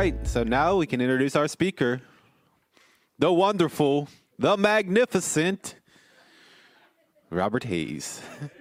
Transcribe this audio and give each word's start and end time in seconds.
right, 0.00 0.26
so 0.26 0.42
now 0.42 0.76
we 0.76 0.86
can 0.86 0.98
introduce 1.02 1.36
our 1.36 1.46
speaker, 1.46 2.00
the 3.18 3.30
wonderful, 3.30 4.08
the 4.38 4.56
magnificent 4.56 5.74
Robert 7.28 7.64
Hayes. 7.64 8.22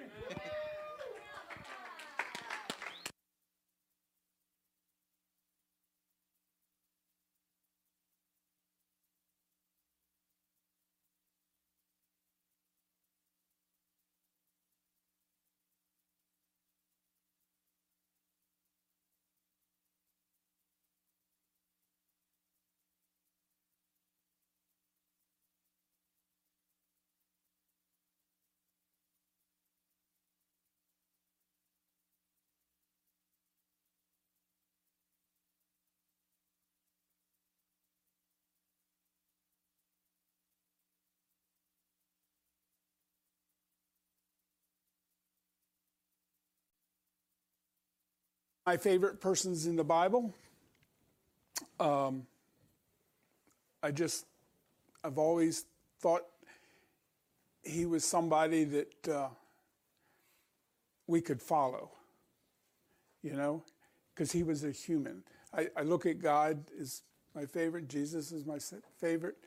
my 48.66 48.78
favorite 48.78 49.20
persons 49.20 49.66
in 49.66 49.76
the 49.76 49.84
Bible. 49.84 50.34
Um, 51.80 52.26
I 53.82 53.92
just, 53.92 54.26
I've 55.04 55.18
always 55.18 55.66
thought 56.00 56.24
he 57.64 57.86
was 57.86 58.04
somebody 58.04 58.64
that 58.66 59.08
uh, 59.08 59.30
we 61.08 61.22
could 61.22 61.42
follow, 61.42 61.92
you 63.22 63.34
know, 63.34 63.64
because 64.14 64.32
he 64.32 64.44
was 64.44 64.64
a 64.64 64.72
human. 64.72 65.24
I, 65.54 65.68
I 65.76 65.82
look 65.82 66.06
at 66.06 66.22
God 66.22 66.66
as 66.80 67.02
my 67.36 67.46
favorite, 67.46 67.88
Jesus 67.88 68.32
is 68.32 68.46
my 68.46 68.58
favorite, 69.00 69.38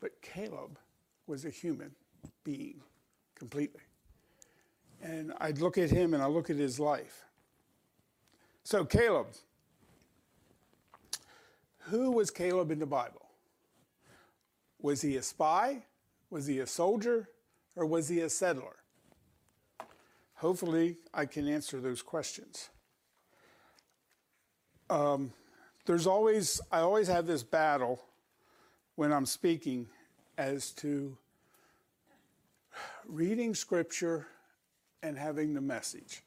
but 0.00 0.20
Caleb 0.22 0.78
was 1.26 1.44
a 1.44 1.50
human 1.50 1.90
being 2.44 2.80
completely. 3.34 3.82
And 5.02 5.32
I'd 5.40 5.58
look 5.58 5.78
at 5.78 5.90
him 5.90 6.14
and 6.14 6.22
I 6.22 6.26
look 6.26 6.50
at 6.50 6.56
his 6.56 6.78
life. 6.78 7.24
So, 8.62 8.84
Caleb. 8.84 9.28
Who 11.84 12.12
was 12.12 12.30
Caleb 12.30 12.70
in 12.70 12.78
the 12.78 12.86
Bible? 12.86 13.26
Was 14.80 15.02
he 15.02 15.16
a 15.16 15.22
spy? 15.22 15.84
Was 16.30 16.46
he 16.46 16.60
a 16.60 16.66
soldier? 16.66 17.28
Or 17.74 17.86
was 17.86 18.08
he 18.08 18.20
a 18.20 18.28
settler? 18.28 18.76
Hopefully, 20.34 20.96
I 21.12 21.26
can 21.26 21.48
answer 21.48 21.80
those 21.80 22.00
questions. 22.00 22.70
Um, 24.88 25.32
there's 25.86 26.06
always, 26.06 26.60
I 26.70 26.80
always 26.80 27.08
have 27.08 27.26
this 27.26 27.42
battle 27.42 28.00
when 28.96 29.12
I'm 29.12 29.26
speaking 29.26 29.86
as 30.38 30.70
to 30.72 31.16
reading 33.06 33.54
scripture 33.54 34.26
and 35.02 35.18
having 35.18 35.54
the 35.54 35.60
message. 35.60 36.22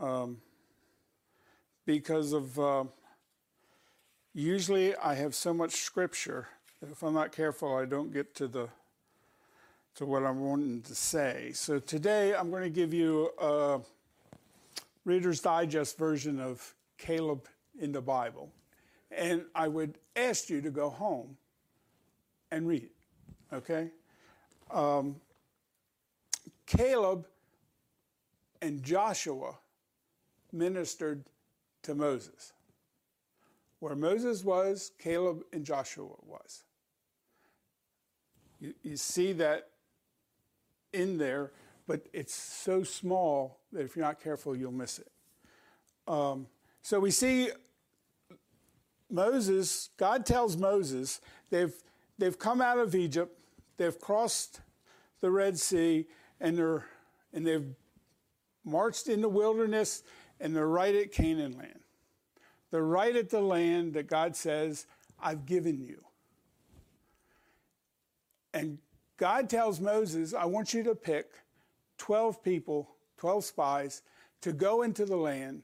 Um, 0.00 0.38
because 1.86 2.32
of 2.32 2.58
uh, 2.58 2.84
usually 4.34 4.94
I 4.96 5.14
have 5.14 5.34
so 5.34 5.54
much 5.54 5.76
scripture 5.76 6.48
that 6.80 6.90
if 6.90 7.02
I'm 7.02 7.14
not 7.14 7.32
careful, 7.32 7.74
I 7.74 7.86
don't 7.86 8.12
get 8.12 8.34
to 8.36 8.48
the 8.48 8.68
to 9.94 10.04
what 10.04 10.24
I'm 10.24 10.40
wanting 10.40 10.82
to 10.82 10.94
say. 10.94 11.52
So 11.54 11.78
today 11.78 12.34
I'm 12.34 12.50
going 12.50 12.64
to 12.64 12.68
give 12.68 12.92
you 12.92 13.30
a 13.40 13.80
Reader's 15.06 15.40
Digest 15.40 15.96
version 15.96 16.38
of 16.38 16.74
Caleb 16.98 17.46
in 17.80 17.92
the 17.92 18.02
Bible, 18.02 18.50
and 19.10 19.44
I 19.54 19.68
would 19.68 19.96
ask 20.14 20.50
you 20.50 20.60
to 20.60 20.70
go 20.70 20.90
home 20.90 21.38
and 22.50 22.68
read. 22.68 22.90
Okay, 23.52 23.90
um, 24.70 25.16
Caleb 26.66 27.26
and 28.60 28.82
Joshua 28.82 29.54
ministered 30.52 31.24
to 31.86 31.94
Moses. 31.94 32.52
Where 33.80 33.96
Moses 33.96 34.44
was, 34.44 34.92
Caleb 34.98 35.44
and 35.52 35.64
Joshua 35.64 36.08
was. 36.26 36.64
You, 38.60 38.74
you 38.82 38.96
see 38.96 39.32
that 39.34 39.68
in 40.92 41.18
there, 41.18 41.52
but 41.86 42.06
it's 42.12 42.34
so 42.34 42.82
small 42.82 43.60
that 43.72 43.82
if 43.82 43.96
you're 43.96 44.04
not 44.04 44.20
careful, 44.20 44.56
you'll 44.56 44.72
miss 44.72 44.98
it. 44.98 45.10
Um, 46.08 46.46
so 46.82 46.98
we 47.00 47.10
see 47.10 47.50
Moses, 49.10 49.90
God 49.96 50.26
tells 50.26 50.56
Moses, 50.56 51.20
they've, 51.50 51.74
they've 52.18 52.38
come 52.38 52.60
out 52.60 52.78
of 52.78 52.94
Egypt, 52.94 53.38
they've 53.76 53.98
crossed 53.98 54.60
the 55.20 55.30
Red 55.30 55.58
Sea, 55.58 56.06
and, 56.40 56.56
they're, 56.56 56.84
and 57.32 57.46
they've 57.46 57.74
marched 58.64 59.08
in 59.08 59.20
the 59.20 59.28
wilderness 59.28 60.02
and 60.40 60.54
they're 60.54 60.68
right 60.68 60.94
at 60.94 61.12
Canaan 61.12 61.56
land. 61.56 61.80
They're 62.70 62.82
right 62.82 63.14
at 63.14 63.30
the 63.30 63.40
land 63.40 63.94
that 63.94 64.06
God 64.08 64.36
says, 64.36 64.86
I've 65.20 65.46
given 65.46 65.80
you. 65.80 66.04
And 68.52 68.78
God 69.16 69.48
tells 69.48 69.80
Moses, 69.80 70.34
I 70.34 70.44
want 70.46 70.74
you 70.74 70.82
to 70.84 70.94
pick 70.94 71.32
12 71.98 72.42
people, 72.42 72.90
12 73.18 73.44
spies, 73.44 74.02
to 74.42 74.52
go 74.52 74.82
into 74.82 75.04
the 75.04 75.16
land 75.16 75.62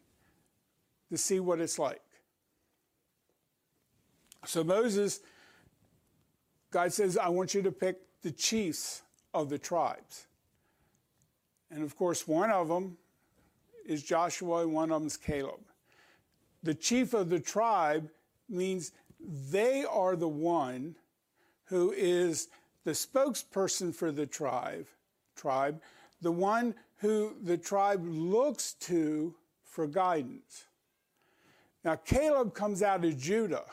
to 1.11 1.19
see 1.19 1.41
what 1.41 1.61
it's 1.61 1.79
like. 1.79 2.03
So 4.47 4.65
Moses, 4.65 5.21
God 6.71 6.93
says, 6.93 7.17
I 7.17 7.29
want 7.29 7.55
you 7.55 7.63
to 7.63 7.73
pick 7.73 8.01
the 8.23 8.31
chiefs 8.31 9.03
of 9.35 9.51
the 9.51 9.59
tribes. 9.59 10.27
And 11.71 11.83
of 11.83 11.97
course, 11.97 12.27
one 12.27 12.51
of 12.51 12.69
them 12.69 12.97
is 13.87 14.03
Joshua 14.03 14.63
and 14.63 14.73
one 14.73 14.91
of 14.91 15.01
them 15.01 15.07
is 15.07 15.17
Caleb. 15.17 15.61
The 16.63 16.75
chief 16.75 17.15
of 17.15 17.29
the 17.29 17.41
tribe 17.41 18.09
means 18.49 18.93
they 19.51 19.85
are 19.85 20.17
the 20.17 20.29
one 20.29 20.97
who 21.65 21.93
is 21.93 22.49
the 22.85 22.93
spokesperson 22.93 23.95
for 23.95 24.13
the 24.13 24.27
tribe, 24.27 24.87
tribe, 25.37 25.81
the 26.21 26.33
one 26.33 26.75
who 26.99 27.35
the 27.43 27.57
tribe 27.57 28.05
looks 28.05 28.75
to 28.75 29.35
for 29.65 29.87
guidance. 29.87 30.67
Now, 31.85 31.97
Caleb 31.97 32.55
comes 32.55 32.83
out 32.83 33.05
of 33.05 33.19
Judah. 33.19 33.65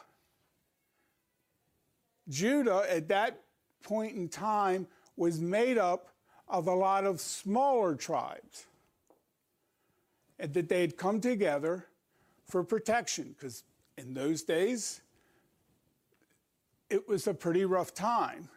Judah, 2.28 2.86
at 2.90 3.08
that 3.10 3.40
point 3.84 4.16
in 4.16 4.30
time, 4.30 4.88
was 5.16 5.40
made 5.40 5.78
up 5.78 6.10
of 6.48 6.68
a 6.68 6.74
lot 6.74 7.06
of 7.06 7.20
smaller 7.20 7.96
tribes 7.96 8.66
and 10.40 10.54
that 10.54 10.70
they 10.70 10.82
had 10.82 10.98
come 10.98 11.20
together 11.20 11.86
for 12.48 12.64
protection 12.64 13.36
because 13.38 13.64
in 13.98 14.14
those 14.14 14.44
days 14.44 15.02
it 16.90 17.08
was 17.08 17.28
a 17.28 17.34
pretty 17.34 17.66
rough 17.66 17.94
time 17.94 18.50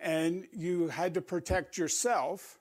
and 0.00 0.46
you 0.52 0.88
had 0.88 1.14
to 1.14 1.20
protect 1.20 1.76
yourself 1.76 2.58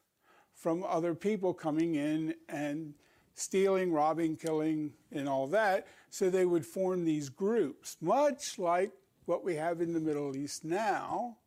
from 0.53 0.83
other 0.83 1.15
people 1.15 1.53
coming 1.53 1.95
in 1.95 2.35
and 2.49 2.93
stealing, 3.33 3.93
robbing, 3.93 4.35
killing, 4.35 4.91
and 5.11 5.29
all 5.29 5.47
that. 5.47 5.87
So 6.09 6.29
they 6.29 6.45
would 6.45 6.65
form 6.65 7.05
these 7.05 7.29
groups, 7.29 7.95
much 8.01 8.59
like 8.59 8.91
what 9.25 9.45
we 9.45 9.55
have 9.55 9.79
in 9.79 9.93
the 9.93 9.99
Middle 9.99 10.35
East 10.35 10.65
now. 10.65 11.37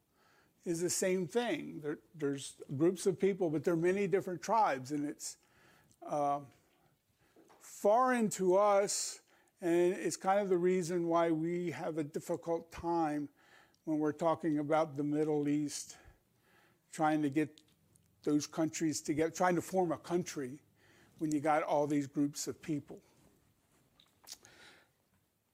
Is 0.64 0.80
the 0.80 0.90
same 0.90 1.26
thing. 1.26 1.80
There, 1.82 1.98
there's 2.14 2.54
groups 2.76 3.06
of 3.06 3.18
people, 3.18 3.50
but 3.50 3.64
there 3.64 3.74
are 3.74 3.76
many 3.76 4.06
different 4.06 4.40
tribes, 4.40 4.92
and 4.92 5.04
it's 5.04 5.36
uh, 6.08 6.38
foreign 7.82 8.28
to 8.28 8.54
us, 8.56 9.18
and 9.60 9.92
it's 9.94 10.16
kind 10.16 10.38
of 10.38 10.48
the 10.48 10.56
reason 10.56 11.08
why 11.08 11.32
we 11.32 11.72
have 11.72 11.98
a 11.98 12.04
difficult 12.04 12.70
time 12.70 13.28
when 13.86 13.98
we're 13.98 14.12
talking 14.12 14.60
about 14.60 14.96
the 14.96 15.02
Middle 15.02 15.48
East, 15.48 15.96
trying 16.92 17.20
to 17.22 17.28
get 17.28 17.60
those 18.22 18.46
countries 18.46 19.00
together, 19.00 19.32
trying 19.32 19.56
to 19.56 19.60
form 19.60 19.90
a 19.90 19.96
country 19.96 20.60
when 21.18 21.32
you 21.32 21.40
got 21.40 21.64
all 21.64 21.88
these 21.88 22.06
groups 22.06 22.46
of 22.46 22.62
people. 22.62 23.00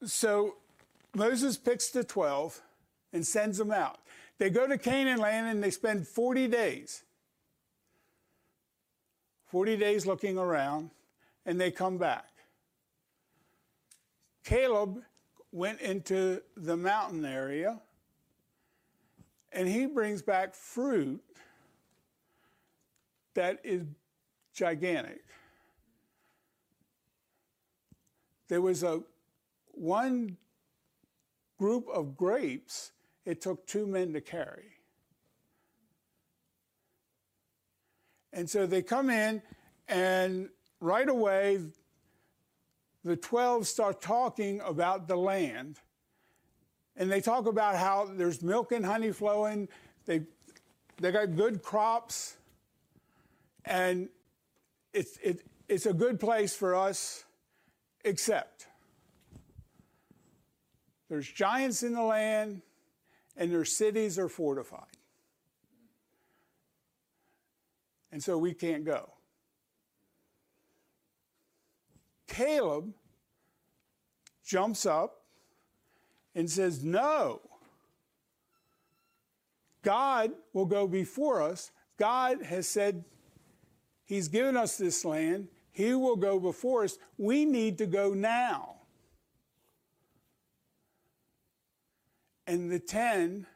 So 0.05 0.57
Moses 1.15 1.57
picks 1.57 1.89
the 1.89 2.05
12 2.05 2.61
and 3.15 3.27
sends 3.27 3.57
them 3.57 3.71
out. 3.71 4.01
They 4.37 4.51
go 4.51 4.67
to 4.67 4.77
Canaan 4.77 5.19
land 5.19 5.47
and 5.47 5.65
they 5.65 5.71
spend 5.71 6.07
40 6.07 6.47
days. 6.49 7.05
40 9.47 9.79
days 9.79 10.05
looking 10.05 10.37
around 10.37 10.91
and 11.49 11.59
they 11.59 11.71
come 11.71 11.97
back. 11.97 12.27
Caleb 14.45 15.01
went 15.51 15.81
into 15.81 16.43
the 16.59 16.77
mountain 16.77 17.25
area 17.25 17.81
and 19.51 19.67
he 19.67 19.87
brings 19.87 20.21
back 20.21 20.55
fruit 20.55 21.25
that 23.33 23.61
is 23.65 23.83
gigantic. 24.53 25.25
There 28.49 28.61
was 28.61 28.83
a 28.83 29.01
one 29.69 30.37
group 31.59 31.89
of 31.89 32.15
grapes 32.15 32.93
it 33.25 33.41
took 33.41 33.67
two 33.67 33.87
men 33.87 34.13
to 34.13 34.21
carry. 34.21 34.75
And 38.35 38.51
so 38.51 38.67
they 38.67 38.83
come 38.83 39.09
in, 39.09 39.41
and 39.89 40.51
right 40.81 41.09
away, 41.09 41.61
the 43.05 43.17
12 43.17 43.67
start 43.67 44.01
talking 44.01 44.61
about 44.65 45.09
the 45.09 45.17
land. 45.17 45.81
And 46.97 47.11
they 47.11 47.21
talk 47.21 47.47
about 47.47 47.77
how 47.77 48.11
there's 48.13 48.43
milk 48.43 48.73
and 48.73 48.85
honey 48.85 49.13
flowing, 49.13 49.69
they, 50.05 50.23
they 50.97 51.13
got 51.13 51.37
good 51.37 51.63
crops, 51.63 52.37
and 53.65 54.09
it's, 54.93 55.17
it, 55.23 55.43
it's 55.69 55.87
a 55.87 55.93
good 55.93 56.19
place 56.19 56.55
for 56.55 56.75
us, 56.75 57.25
except 58.05 58.67
there's 61.09 61.31
giants 61.31 61.83
in 61.83 61.93
the 61.93 62.03
land, 62.03 62.63
and 63.37 63.53
their 63.53 63.65
cities 63.65 64.19
are 64.19 64.29
fortified. 64.29 64.83
And 68.11 68.23
so 68.23 68.39
we 68.39 68.55
can't 68.55 68.85
go. 68.85 69.11
Caleb 72.29 72.93
jumps 74.45 74.87
up 74.87 75.23
and 76.35 76.49
says, 76.49 76.85
No. 76.85 77.41
God 79.83 80.33
will 80.53 80.67
go 80.67 80.87
before 80.87 81.43
us. 81.43 81.71
God 81.99 82.43
has 82.43 82.69
said 82.69 83.05
He's 84.05 84.29
given 84.29 84.57
us 84.57 84.79
this 84.79 85.05
land. 85.05 85.49
He 85.73 85.95
will 85.95 86.17
go 86.17 86.39
before 86.39 86.85
us. 86.85 86.99
We 87.17 87.45
need 87.45 87.79
to 87.79 87.87
go 87.87 88.15
now. 88.15 88.77
And 92.47 92.71
the 92.71 92.79
ten 92.79 93.47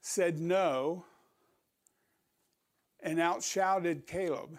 said 0.00 0.38
no 0.38 1.04
and 3.00 3.18
outshouted 3.18 4.06
Caleb. 4.06 4.58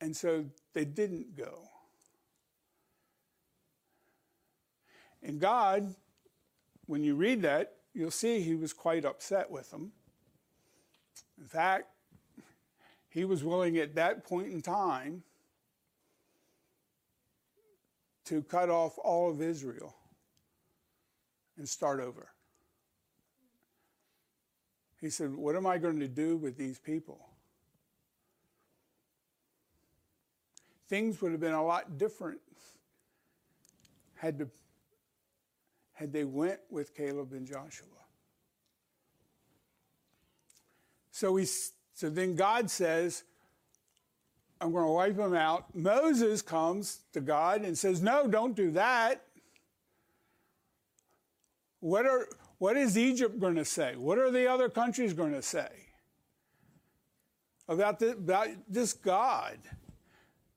And 0.00 0.14
so 0.16 0.44
they 0.74 0.84
didn't 0.84 1.36
go. 1.36 1.68
And 5.22 5.40
God, 5.40 5.94
when 6.86 7.02
you 7.02 7.14
read 7.14 7.42
that, 7.42 7.74
you'll 7.94 8.10
see 8.10 8.40
he 8.40 8.54
was 8.54 8.72
quite 8.72 9.04
upset 9.04 9.50
with 9.50 9.70
them. 9.70 9.92
In 11.38 11.46
fact, 11.46 11.88
he 13.08 13.24
was 13.24 13.42
willing 13.42 13.78
at 13.78 13.94
that 13.94 14.24
point 14.24 14.48
in 14.48 14.60
time 14.62 15.22
to 18.26 18.42
cut 18.42 18.68
off 18.68 18.98
all 18.98 19.30
of 19.30 19.40
Israel 19.40 19.96
and 21.56 21.68
start 21.68 22.00
over. 22.00 22.28
He 25.00 25.10
said, 25.10 25.34
What 25.34 25.56
am 25.56 25.66
I 25.66 25.78
going 25.78 26.00
to 26.00 26.08
do 26.08 26.36
with 26.36 26.56
these 26.56 26.78
people? 26.78 27.26
Things 30.88 31.20
would 31.20 31.32
have 31.32 31.40
been 31.40 31.52
a 31.52 31.64
lot 31.64 31.98
different 31.98 32.40
had, 34.16 34.48
had 35.92 36.12
they 36.12 36.24
went 36.24 36.60
with 36.70 36.94
Caleb 36.94 37.32
and 37.32 37.46
Joshua. 37.46 37.86
So, 41.10 41.32
we, 41.32 41.46
so 41.94 42.10
then 42.10 42.34
God 42.34 42.70
says, 42.70 43.24
I'm 44.60 44.72
going 44.72 44.84
to 44.84 44.92
wipe 44.92 45.16
them 45.16 45.34
out. 45.34 45.74
Moses 45.74 46.42
comes 46.42 47.00
to 47.12 47.20
God 47.20 47.62
and 47.62 47.76
says, 47.76 48.02
No, 48.02 48.26
don't 48.26 48.54
do 48.54 48.70
that. 48.72 49.22
What, 51.80 52.06
are, 52.06 52.26
what 52.58 52.76
is 52.76 52.96
Egypt 52.96 53.38
going 53.38 53.54
to 53.56 53.64
say? 53.64 53.94
What 53.96 54.18
are 54.18 54.30
the 54.30 54.46
other 54.46 54.68
countries 54.68 55.12
going 55.12 55.32
to 55.32 55.42
say 55.42 55.68
about, 57.68 58.00
about 58.02 58.48
this 58.68 58.92
God 58.92 59.58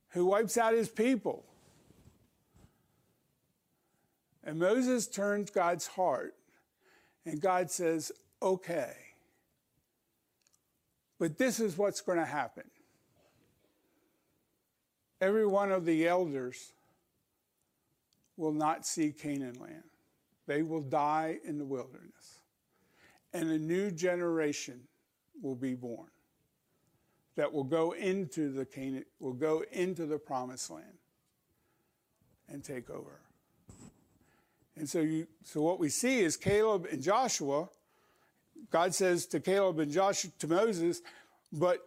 who 0.10 0.26
wipes 0.26 0.58
out 0.58 0.74
his 0.74 0.90
people? 0.90 1.46
And 4.44 4.58
Moses 4.58 5.08
turns 5.08 5.50
God's 5.50 5.88
heart, 5.88 6.36
and 7.26 7.40
God 7.40 7.70
says, 7.70 8.12
Okay, 8.42 8.94
but 11.20 11.38
this 11.38 11.60
is 11.60 11.78
what's 11.78 12.02
going 12.02 12.20
to 12.20 12.26
happen 12.26 12.64
every 15.22 15.46
one 15.46 15.72
of 15.72 15.86
the 15.86 16.08
elders 16.08 16.72
will 18.38 18.54
not 18.54 18.86
see 18.86 19.12
Canaan 19.12 19.60
land. 19.60 19.84
They 20.48 20.64
will 20.64 20.82
die 20.82 21.40
in 21.44 21.58
the 21.58 21.66
wilderness. 21.66 22.40
And 23.34 23.50
a 23.50 23.58
new 23.58 23.92
generation 23.92 24.80
will 25.42 25.56
be 25.56 25.76
born 25.76 26.08
that 27.36 27.54
will 27.54 27.64
go 27.64 27.92
into 27.92 28.52
the 28.52 28.66
Canaan, 28.66 29.06
will 29.20 29.34
go 29.34 29.64
into 29.72 30.06
the 30.06 30.18
promised 30.18 30.70
land 30.70 30.98
and 32.48 32.64
take 32.64 32.90
over. 32.90 33.22
And 34.76 34.90
so 34.90 35.02
you 35.02 35.28
so 35.44 35.62
what 35.62 35.80
we 35.80 35.90
see 35.90 36.20
is 36.20 36.38
Caleb 36.38 36.88
and 36.92 37.02
Joshua, 37.02 37.70
God 38.72 38.94
says 38.94 39.26
to 39.28 39.40
Caleb 39.40 39.80
and 39.80 39.92
Joshua 39.92 40.32
to 40.40 40.48
Moses, 40.48 41.02
but 41.52 41.86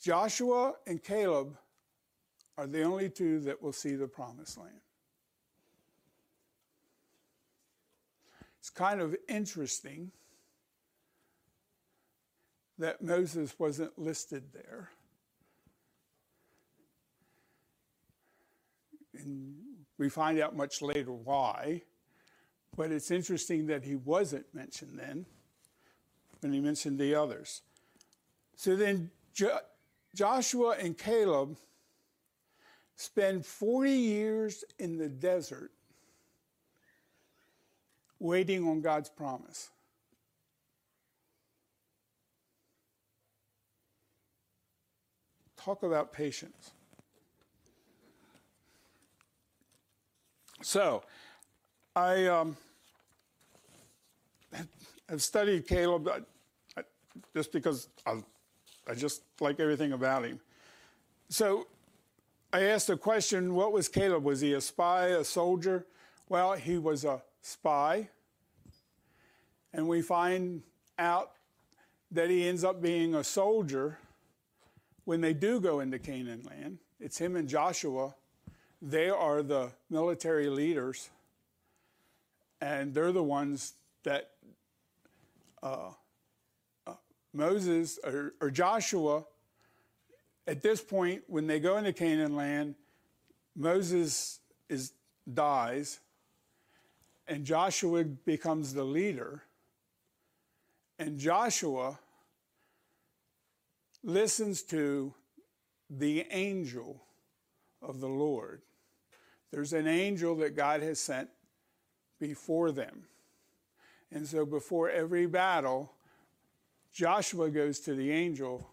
Joshua 0.00 0.74
and 0.86 1.02
Caleb 1.02 1.56
are 2.56 2.66
the 2.66 2.82
only 2.82 3.10
two 3.10 3.40
that 3.40 3.62
will 3.62 3.72
see 3.72 3.96
the 3.96 4.06
promised 4.06 4.58
land. 4.58 4.80
It's 8.60 8.70
kind 8.70 9.00
of 9.00 9.14
interesting 9.28 10.10
that 12.78 13.02
Moses 13.02 13.54
wasn't 13.58 13.98
listed 13.98 14.44
there. 14.52 14.90
And 19.18 19.56
we 19.98 20.08
find 20.08 20.38
out 20.38 20.54
much 20.54 20.82
later 20.82 21.12
why, 21.12 21.82
but 22.76 22.92
it's 22.92 23.10
interesting 23.10 23.66
that 23.68 23.82
he 23.82 23.96
wasn't 23.96 24.46
mentioned 24.54 24.98
then 24.98 25.24
when 26.40 26.52
he 26.52 26.60
mentioned 26.60 26.98
the 26.98 27.14
others. 27.14 27.62
So 28.56 28.76
then 28.76 29.10
Joshua 30.14 30.76
and 30.78 30.96
Caleb 30.98 31.56
spend 32.96 33.46
40 33.46 33.90
years 33.90 34.64
in 34.78 34.98
the 34.98 35.08
desert 35.08 35.70
waiting 38.18 38.66
on 38.68 38.80
God's 38.80 39.08
promise. 39.08 39.70
Talk 45.66 45.82
about 45.82 46.12
patience. 46.12 46.70
So, 50.62 51.02
I 51.96 52.26
um, 52.26 52.56
have 55.08 55.20
studied 55.20 55.66
Caleb 55.66 56.08
just 57.34 57.50
because 57.50 57.88
I 58.06 58.22
I 58.88 58.94
just 58.94 59.22
like 59.40 59.58
everything 59.58 59.92
about 59.92 60.24
him. 60.24 60.38
So 61.30 61.66
I 62.52 62.62
asked 62.62 62.88
a 62.88 62.96
question 62.96 63.52
what 63.52 63.72
was 63.72 63.88
Caleb? 63.88 64.22
Was 64.22 64.40
he 64.42 64.52
a 64.52 64.60
spy, 64.60 65.06
a 65.06 65.24
soldier? 65.24 65.84
Well, 66.28 66.52
he 66.52 66.78
was 66.78 67.04
a 67.04 67.20
spy. 67.42 68.08
And 69.72 69.88
we 69.88 70.00
find 70.00 70.62
out 70.96 71.32
that 72.12 72.30
he 72.30 72.46
ends 72.46 72.62
up 72.62 72.80
being 72.80 73.16
a 73.16 73.24
soldier 73.24 73.98
when 75.06 75.22
they 75.22 75.32
do 75.32 75.60
go 75.60 75.80
into 75.80 75.98
Canaan 75.98 76.42
land. 76.46 76.78
It's 77.00 77.16
him 77.16 77.36
and 77.36 77.48
Joshua. 77.48 78.14
They 78.82 79.08
are 79.08 79.42
the 79.42 79.70
military 79.88 80.50
leaders, 80.50 81.08
and 82.60 82.92
they're 82.92 83.12
the 83.12 83.22
ones 83.22 83.74
that 84.02 84.32
uh, 85.62 85.92
Moses 87.32 87.98
or, 88.04 88.34
or 88.40 88.50
Joshua, 88.50 89.24
at 90.46 90.60
this 90.60 90.82
point, 90.82 91.22
when 91.28 91.46
they 91.46 91.60
go 91.60 91.76
into 91.76 91.92
Canaan 91.92 92.34
land, 92.34 92.74
Moses 93.54 94.40
is, 94.68 94.92
dies, 95.32 96.00
and 97.28 97.44
Joshua 97.44 98.04
becomes 98.04 98.74
the 98.74 98.84
leader. 98.84 99.42
And 100.98 101.18
Joshua 101.18 101.98
listens 104.06 104.62
to 104.62 105.12
the 105.90 106.24
angel 106.30 107.02
of 107.82 108.00
the 108.00 108.08
Lord. 108.08 108.62
There's 109.50 109.72
an 109.72 109.86
angel 109.86 110.36
that 110.36 110.56
God 110.56 110.80
has 110.82 111.00
sent 111.00 111.28
before 112.18 112.70
them. 112.70 113.02
And 114.12 114.26
so 114.26 114.46
before 114.46 114.88
every 114.88 115.26
battle, 115.26 115.92
Joshua 116.92 117.50
goes 117.50 117.80
to 117.80 117.94
the 117.94 118.10
angel 118.10 118.70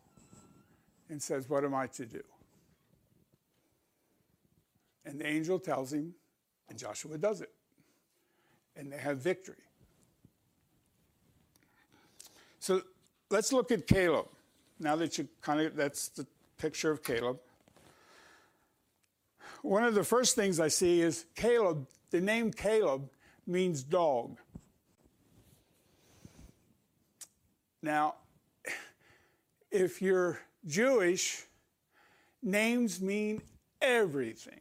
and 1.10 1.22
says, 1.22 1.50
What 1.50 1.66
am 1.66 1.74
I 1.74 1.88
to 1.88 2.06
do? 2.06 2.22
And 5.06 5.20
the 5.20 5.28
angel 5.28 5.60
tells 5.60 5.92
him, 5.92 6.14
and 6.70 6.78
Joshua 6.78 7.18
does 7.18 7.42
it. 7.42 7.52
And 8.76 8.92
they 8.92 8.98
have 8.98 9.18
victory. 9.18 9.56
So 12.60 12.82
let's 13.30 13.52
look 13.52 13.72
at 13.72 13.86
Caleb. 13.88 14.28
Now 14.84 14.98
that 14.98 15.18
you 15.18 15.30
kind 15.42 15.62
of, 15.62 15.78
that's 15.78 16.10
the 16.10 16.28
picture 16.58 16.92
of 16.92 17.02
Caleb. 17.04 17.40
One 19.62 19.86
of 19.86 19.96
the 19.96 20.04
first 20.04 20.36
things 20.36 20.60
I 20.60 20.68
see 20.68 21.02
is 21.02 21.26
Caleb, 21.36 21.88
the 22.12 22.20
name 22.20 22.52
Caleb 22.52 23.10
means 23.48 23.82
dog. 23.82 24.38
Now, 27.82 28.16
if 29.72 30.02
you're 30.02 30.42
Jewish, 30.66 31.46
names 32.42 33.02
mean 33.02 33.42
everything. 33.82 34.60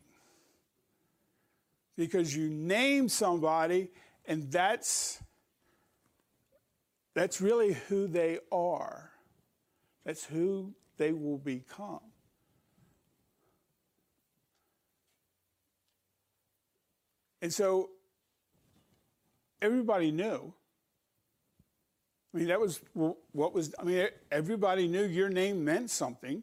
Because 1.97 2.35
you 2.37 2.49
name 2.49 3.09
somebody, 3.09 3.91
and 4.25 4.52
that's, 4.52 5.21
that's 7.12 7.41
really 7.41 7.75
who 7.88 8.07
they 8.07 8.38
are. 8.52 9.12
That's 10.04 10.25
who 10.25 10.75
they 10.97 11.12
will 11.12 11.38
become. 11.38 12.00
And 17.40 17.52
so 17.52 17.90
everybody 19.61 20.12
knew. 20.12 20.54
I 22.32 22.38
mean, 22.38 22.49
that 22.49 22.61
was 22.61 22.80
what 22.94 23.52
was, 23.52 23.75
I 23.78 23.82
mean, 23.82 24.09
everybody 24.30 24.88
knew 24.88 25.04
your 25.04 25.28
name 25.28 25.64
meant 25.64 25.90
something, 25.90 26.42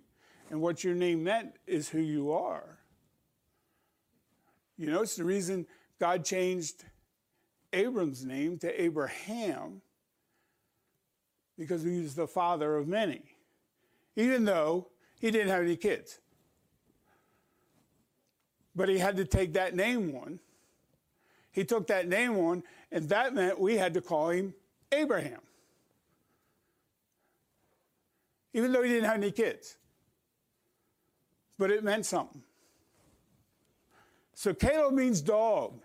and 0.49 0.61
what 0.61 0.83
your 0.83 0.93
name 0.93 1.23
meant 1.23 1.55
is 1.65 1.89
who 1.89 1.99
you 1.99 2.31
are. 2.31 2.77
You 4.77 4.91
know, 4.91 5.01
it's 5.01 5.15
the 5.15 5.23
reason 5.23 5.67
God 5.99 6.23
changed 6.23 6.85
Abram's 7.73 8.23
name 8.23 8.57
to 8.59 8.81
Abraham, 8.81 9.81
because 11.57 11.83
he 11.83 12.01
was 12.01 12.15
the 12.15 12.27
father 12.27 12.75
of 12.75 12.87
many, 12.87 13.28
even 14.15 14.45
though 14.45 14.87
he 15.19 15.31
didn't 15.31 15.49
have 15.49 15.61
any 15.61 15.75
kids. 15.75 16.19
But 18.75 18.89
he 18.89 18.97
had 18.97 19.17
to 19.17 19.25
take 19.25 19.53
that 19.53 19.75
name 19.75 20.15
on. 20.15 20.39
He 21.51 21.65
took 21.65 21.87
that 21.87 22.07
name 22.07 22.37
on, 22.37 22.63
and 22.91 23.09
that 23.09 23.33
meant 23.33 23.59
we 23.59 23.77
had 23.77 23.93
to 23.95 24.01
call 24.01 24.29
him 24.29 24.53
Abraham 24.91 25.41
even 28.53 28.71
though 28.71 28.81
he 28.81 28.89
didn't 28.89 29.05
have 29.05 29.17
any 29.17 29.31
kids. 29.31 29.77
But 31.57 31.71
it 31.71 31.83
meant 31.83 32.05
something. 32.05 32.41
So 34.33 34.53
Caleb 34.53 34.93
means 34.93 35.21
dog. 35.21 35.79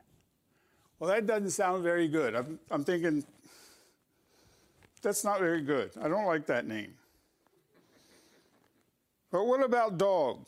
Well, 0.98 1.10
that 1.10 1.26
doesn't 1.26 1.50
sound 1.50 1.82
very 1.82 2.08
good. 2.08 2.34
I'm, 2.34 2.58
I'm 2.70 2.84
thinking, 2.84 3.24
that's 5.02 5.24
not 5.24 5.40
very 5.40 5.60
good. 5.60 5.90
I 6.00 6.08
don't 6.08 6.26
like 6.26 6.46
that 6.46 6.66
name. 6.66 6.94
But 9.34 9.48
what 9.48 9.64
about 9.64 9.98
dog? 9.98 10.46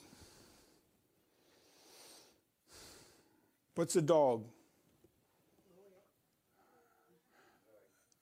What's 3.74 3.96
a 3.96 4.00
dog? 4.00 4.44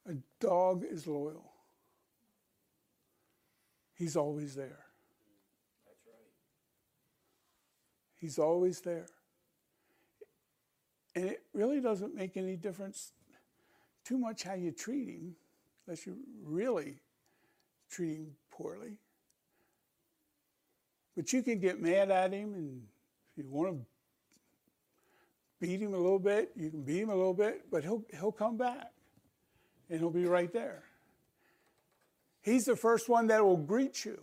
A 0.09 0.15
dog 0.41 0.87
is 0.91 1.07
loyal. 1.07 1.53
He's 3.93 4.17
always 4.17 4.55
there. 4.55 4.87
He's 8.19 8.39
always 8.39 8.81
there. 8.81 9.09
And 11.15 11.27
it 11.27 11.43
really 11.53 11.83
doesn't 11.83 12.15
make 12.15 12.39
any 12.39 12.57
difference 12.57 13.13
too 14.03 14.17
much 14.17 14.45
how 14.45 14.55
you 14.55 14.73
treat 14.73 15.09
him, 15.09 15.37
unless 15.87 16.07
you 16.07 16.17
really 16.43 17.01
treat 17.91 18.17
him 18.17 18.31
poorly. 18.51 18.97
But 21.17 21.33
you 21.33 21.43
can 21.43 21.61
get 21.61 21.81
mad 21.81 22.11
at 22.11 22.33
him, 22.33 22.55
and 22.55 22.83
if 23.37 23.45
you 23.45 23.51
want 23.51 23.73
to 23.73 23.87
beat 25.61 25.81
him 25.81 25.95
a 25.95 25.99
little 25.99 26.19
bit, 26.19 26.51
you 26.57 26.71
can 26.71 26.83
beat 26.83 27.03
him 27.03 27.11
a 27.11 27.15
little 27.15 27.35
bit, 27.35 27.71
but 27.71 27.83
he'll, 27.85 28.05
he'll 28.19 28.33
come 28.33 28.57
back 28.57 28.91
and 29.89 29.99
he'll 29.99 30.11
be 30.11 30.27
right 30.27 30.53
there. 30.53 30.83
He's 32.43 32.65
the 32.65 32.77
first 32.77 33.09
one 33.09 33.29
that 33.29 33.45
will 33.45 33.57
greet 33.57 34.05
you. 34.05 34.21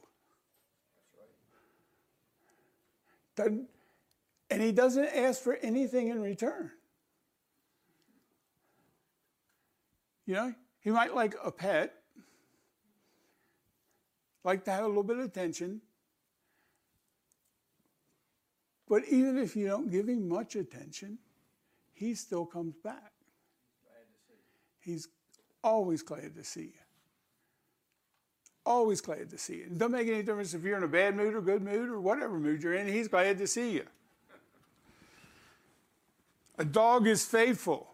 Doesn't, 3.35 3.67
and 4.49 4.61
he 4.61 4.71
doesn't 4.71 5.05
ask 5.05 5.41
for 5.41 5.55
anything 5.55 6.09
in 6.09 6.21
return. 6.21 6.71
You 10.25 10.35
know, 10.35 10.53
he 10.81 10.91
might 10.91 11.15
like 11.15 11.35
a 11.43 11.51
pet, 11.51 11.93
like 14.43 14.65
to 14.65 14.71
have 14.71 14.83
a 14.83 14.87
little 14.87 15.03
bit 15.03 15.17
of 15.17 15.25
attention. 15.25 15.81
But 18.91 19.05
even 19.07 19.37
if 19.37 19.55
you 19.55 19.67
don't 19.67 19.89
give 19.89 20.09
him 20.09 20.27
much 20.27 20.57
attention, 20.57 21.17
he 21.93 22.13
still 22.13 22.45
comes 22.45 22.75
back. 22.75 23.13
He's 24.81 25.07
always 25.63 26.01
glad 26.01 26.35
to 26.35 26.43
see 26.43 26.63
you. 26.63 26.83
Always 28.65 28.99
glad 28.99 29.29
to 29.29 29.37
see 29.37 29.59
you. 29.59 29.63
It 29.67 29.77
doesn't 29.77 29.93
make 29.93 30.09
any 30.09 30.23
difference 30.23 30.53
if 30.53 30.65
you're 30.65 30.75
in 30.75 30.83
a 30.83 30.89
bad 30.89 31.15
mood 31.15 31.33
or 31.35 31.39
good 31.39 31.61
mood 31.61 31.87
or 31.87 32.01
whatever 32.01 32.37
mood 32.37 32.61
you're 32.61 32.73
in, 32.73 32.85
he's 32.85 33.07
glad 33.07 33.37
to 33.37 33.47
see 33.47 33.71
you. 33.71 33.85
A 36.57 36.65
dog 36.65 37.07
is 37.07 37.23
faithful 37.23 37.93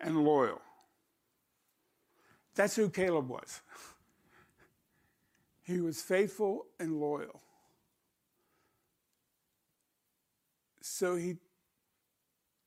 and 0.00 0.22
loyal. 0.22 0.62
That's 2.54 2.76
who 2.76 2.88
Caleb 2.88 3.28
was. 3.28 3.62
He 5.64 5.80
was 5.80 6.00
faithful 6.00 6.66
and 6.78 7.00
loyal. 7.00 7.42
So 10.80 11.16
he 11.16 11.36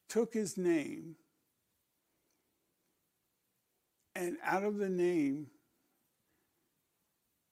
took 0.10 0.34
his 0.34 0.58
name 0.58 1.16
and 4.18 4.38
out 4.44 4.64
of 4.64 4.78
the 4.78 4.90
name, 4.90 5.46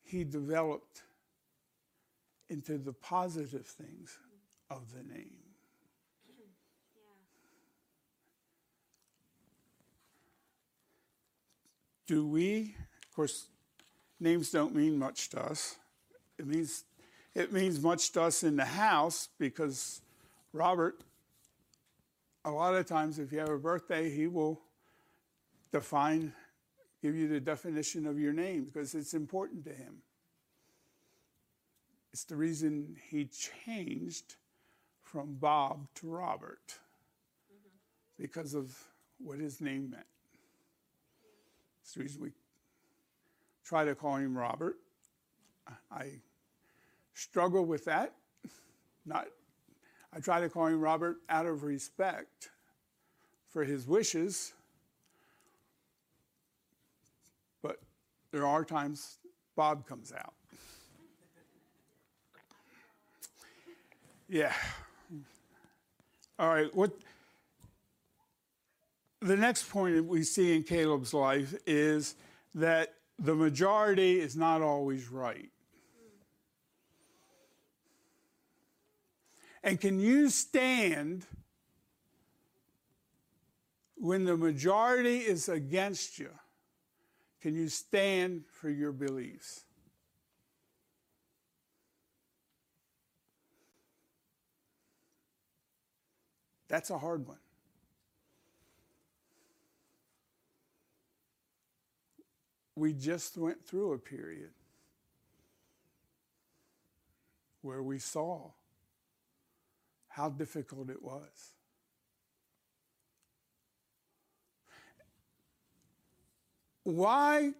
he 0.03 0.23
developed 0.23 1.03
into 2.49 2.79
the 2.79 2.91
positive 2.91 3.67
things 3.67 4.17
of 4.71 4.91
the 4.91 5.03
name. 5.03 5.29
Do 12.07 12.25
we, 12.25 12.75
of 13.03 13.15
course, 13.15 13.45
names 14.25 14.49
don't 14.49 14.75
mean 14.75 14.97
much 14.97 15.29
to 15.29 15.39
us. 15.39 15.75
It 16.37 16.47
means 16.47 16.83
it 17.35 17.53
means 17.53 17.79
much 17.81 18.11
to 18.13 18.23
us 18.23 18.43
in 18.43 18.55
the 18.55 18.65
house 18.65 19.29
because 19.37 20.01
Robert, 20.51 21.01
a 22.43 22.51
lot 22.51 22.73
of 22.75 22.85
times, 22.85 23.19
if 23.19 23.31
you 23.31 23.39
have 23.39 23.49
a 23.49 23.57
birthday, 23.57 24.09
he 24.09 24.27
will 24.27 24.59
define 25.71 26.33
give 27.01 27.15
you 27.15 27.27
the 27.27 27.39
definition 27.39 28.07
of 28.07 28.19
your 28.19 28.33
name 28.33 28.63
because 28.63 28.95
it's 28.95 29.13
important 29.13 29.63
to 29.65 29.69
him. 29.69 29.97
It's 32.11 32.23
the 32.23 32.35
reason 32.35 32.95
he 33.09 33.29
changed 33.65 34.35
from 35.03 35.35
Bob 35.35 35.87
to 35.95 36.07
Robert 36.07 36.79
mm-hmm. 37.53 37.69
because 38.17 38.55
of 38.55 38.75
what 39.19 39.39
his 39.39 39.61
name 39.61 39.91
meant. 39.91 40.05
It's 41.83 41.93
the 41.93 42.01
reason 42.01 42.23
we 42.23 42.31
try 43.65 43.83
to 43.83 43.95
call 43.95 44.15
him 44.15 44.37
Robert. 44.37 44.77
I 45.91 46.11
struggle 47.13 47.65
with 47.65 47.85
that. 47.85 48.13
Not, 49.05 49.27
I 50.13 50.19
try 50.19 50.39
to 50.39 50.49
call 50.49 50.67
him 50.67 50.79
Robert 50.79 51.17
out 51.29 51.45
of 51.45 51.63
respect 51.63 52.49
for 53.49 53.63
his 53.63 53.87
wishes 53.87 54.53
but 57.65 57.79
there 58.31 58.45
are 58.45 58.63
times 58.63 59.17
Bob 59.55 59.87
comes 59.87 60.13
out. 60.13 60.33
Yeah. 64.29 64.53
All 66.37 66.49
right. 66.49 66.73
What 66.75 66.91
the 69.21 69.35
next 69.35 69.67
point 69.69 70.05
we 70.05 70.21
see 70.21 70.55
in 70.55 70.61
Caleb's 70.61 71.13
life 71.13 71.55
is 71.65 72.15
that 72.53 72.93
the 73.17 73.35
majority 73.35 74.19
is 74.19 74.35
not 74.35 74.61
always 74.61 75.09
right. 75.09 75.49
And 79.63 79.79
can 79.81 79.99
you 79.99 80.29
stand 80.29 81.25
when 83.95 84.25
the 84.25 84.37
majority 84.37 85.19
is 85.19 85.49
against 85.49 86.19
you? 86.19 86.29
Can 87.41 87.55
you 87.55 87.69
stand 87.69 88.43
for 88.51 88.69
your 88.69 88.91
beliefs? 88.91 89.63
That's 96.67 96.89
a 96.89 96.97
hard 96.97 97.27
one. 97.27 97.37
We 102.75 102.93
just 102.93 103.37
went 103.37 103.65
through 103.65 103.93
a 103.93 103.97
period 103.97 104.51
where 107.61 107.81
we 107.81 107.97
saw 107.99 108.51
how 110.09 110.29
difficult 110.29 110.89
it 110.89 111.01
was. 111.01 111.55
Why, 116.83 117.53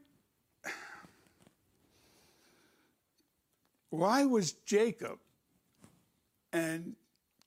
why 3.90 4.26
was 4.26 4.52
Jacob 4.52 5.18
and 6.54 6.96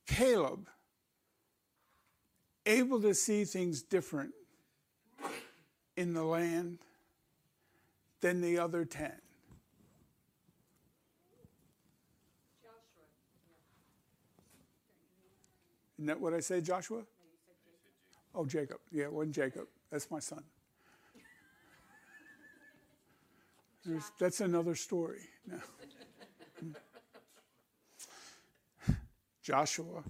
Caleb 0.06 0.68
able 2.66 3.00
to 3.02 3.14
see 3.14 3.44
things 3.44 3.82
different 3.82 4.32
in 5.96 6.14
the 6.14 6.24
land 6.24 6.78
than 8.20 8.40
the 8.40 8.58
other 8.58 8.84
10? 8.84 9.12
Isn't 15.98 16.06
that 16.06 16.20
what 16.20 16.32
I 16.32 16.40
said, 16.40 16.64
Joshua? 16.64 17.02
Oh, 18.34 18.46
Jacob. 18.46 18.78
Yeah, 18.92 19.04
it 19.04 19.12
wasn't 19.12 19.34
Jacob. 19.34 19.66
That's 19.90 20.10
my 20.10 20.20
son. 20.20 20.44
There's, 23.84 24.12
that's 24.18 24.40
another 24.40 24.76
story. 24.76 25.20
No. 25.46 25.58
Joshua 29.42 30.04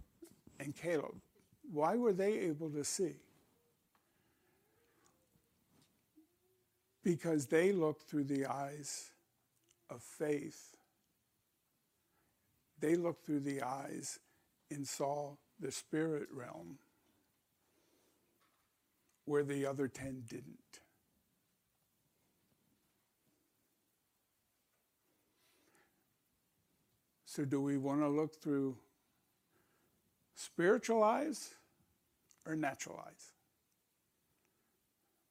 and 0.61 0.77
Caleb. 0.77 1.15
Why 1.73 1.97
were 1.97 2.13
they 2.13 2.39
able 2.41 2.69
to 2.71 2.85
see? 2.85 3.17
Because 7.09 7.47
they 7.47 7.73
looked 7.73 8.03
through 8.03 8.25
the 8.25 8.45
eyes 8.45 9.13
of 9.89 10.03
faith. 10.03 10.77
They 12.81 12.97
looked 12.97 13.25
through 13.25 13.41
the 13.41 13.63
eyes 13.63 14.19
and 14.71 14.87
saw 14.87 15.37
the 15.59 15.73
spirit 15.73 16.29
realm 16.31 16.77
where 19.25 19.43
the 19.43 19.65
other 19.65 19.89
10 19.89 20.25
didn't. 20.29 20.59
So, 27.25 27.47
do 27.47 27.63
we 27.63 27.79
want 27.79 28.03
to 28.03 28.09
look 28.09 28.43
through 28.43 28.77
spiritual 30.35 31.03
eyes 31.03 31.55
or 32.45 32.55
natural 32.55 33.03
eyes? 33.07 33.33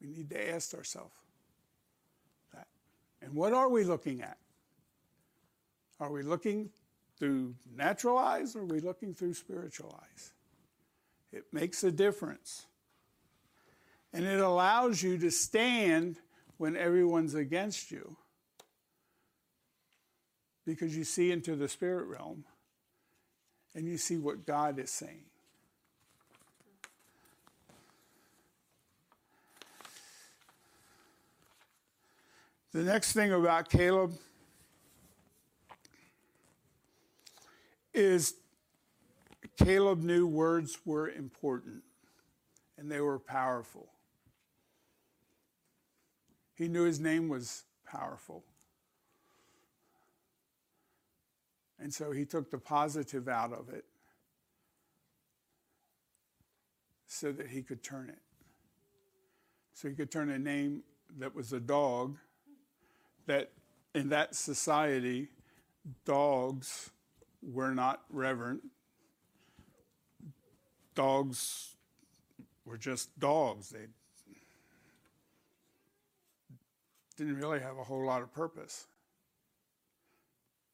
We 0.02 0.08
need 0.08 0.32
to 0.32 0.56
ask 0.56 0.74
ourselves. 0.74 1.14
And 3.28 3.36
what 3.36 3.52
are 3.52 3.68
we 3.68 3.84
looking 3.84 4.22
at? 4.22 4.38
Are 6.00 6.10
we 6.10 6.24
looking 6.24 6.70
through 7.20 7.56
natural 7.76 8.18
eyes 8.18 8.56
or 8.56 8.62
are 8.62 8.66
we 8.66 8.80
looking 8.80 9.14
through 9.14 9.34
spiritual 9.34 10.00
eyes? 10.02 10.32
It 11.34 11.44
makes 11.52 11.84
a 11.84 11.92
difference. 11.92 12.68
And 14.14 14.24
it 14.24 14.40
allows 14.40 15.04
you 15.04 15.18
to 15.18 15.30
stand 15.30 16.22
when 16.56 16.78
everyone's 16.78 17.36
against 17.36 17.92
you 17.92 18.16
because 20.66 20.96
you 20.96 21.04
see 21.04 21.30
into 21.30 21.58
the 21.58 21.68
spirit 21.68 22.06
realm 22.06 22.46
and 23.76 23.90
you 23.90 23.98
see 23.98 24.16
what 24.16 24.46
God 24.46 24.80
is 24.80 24.90
saying. 24.90 25.26
The 32.74 32.84
next 32.84 33.14
thing 33.14 33.32
about 33.32 33.70
Caleb 33.70 34.14
is 37.94 38.36
Caleb 39.58 40.04
knew 40.04 40.28
words 40.28 40.78
were 40.86 41.10
important 41.10 41.84
and 42.78 42.92
they 42.92 43.02
were 43.02 43.18
powerful. 43.18 43.88
He 46.54 46.68
knew 46.68 46.84
his 46.84 47.00
name 47.00 47.30
was 47.30 47.64
powerful. 47.86 48.44
And 51.80 51.94
so 51.94 52.12
he 52.12 52.26
took 52.26 52.52
the 52.52 52.58
positive 52.58 53.28
out 53.28 53.54
of 53.54 53.70
it 53.70 53.86
so 57.08 57.32
that 57.32 57.48
he 57.48 57.62
could 57.62 57.84
turn 57.84 58.10
it. 58.10 58.22
So 59.74 59.88
he 59.88 59.96
could 59.96 60.12
turn 60.12 60.30
a 60.30 60.40
name 60.40 60.84
that 61.20 61.34
was 61.34 61.54
a 61.54 61.60
dog, 61.60 62.18
that 63.28 63.52
in 63.94 64.10
that 64.10 64.36
society, 64.36 65.30
dogs 66.06 66.92
were 67.42 67.74
not 67.74 68.02
reverent. 68.10 68.62
Dogs 70.96 71.76
were 72.66 72.78
just 72.78 73.18
dogs. 73.20 73.70
They 73.70 73.88
didn't 77.16 77.38
really 77.38 77.60
have 77.60 77.78
a 77.78 77.84
whole 77.84 78.06
lot 78.06 78.22
of 78.22 78.34
purpose. 78.34 78.88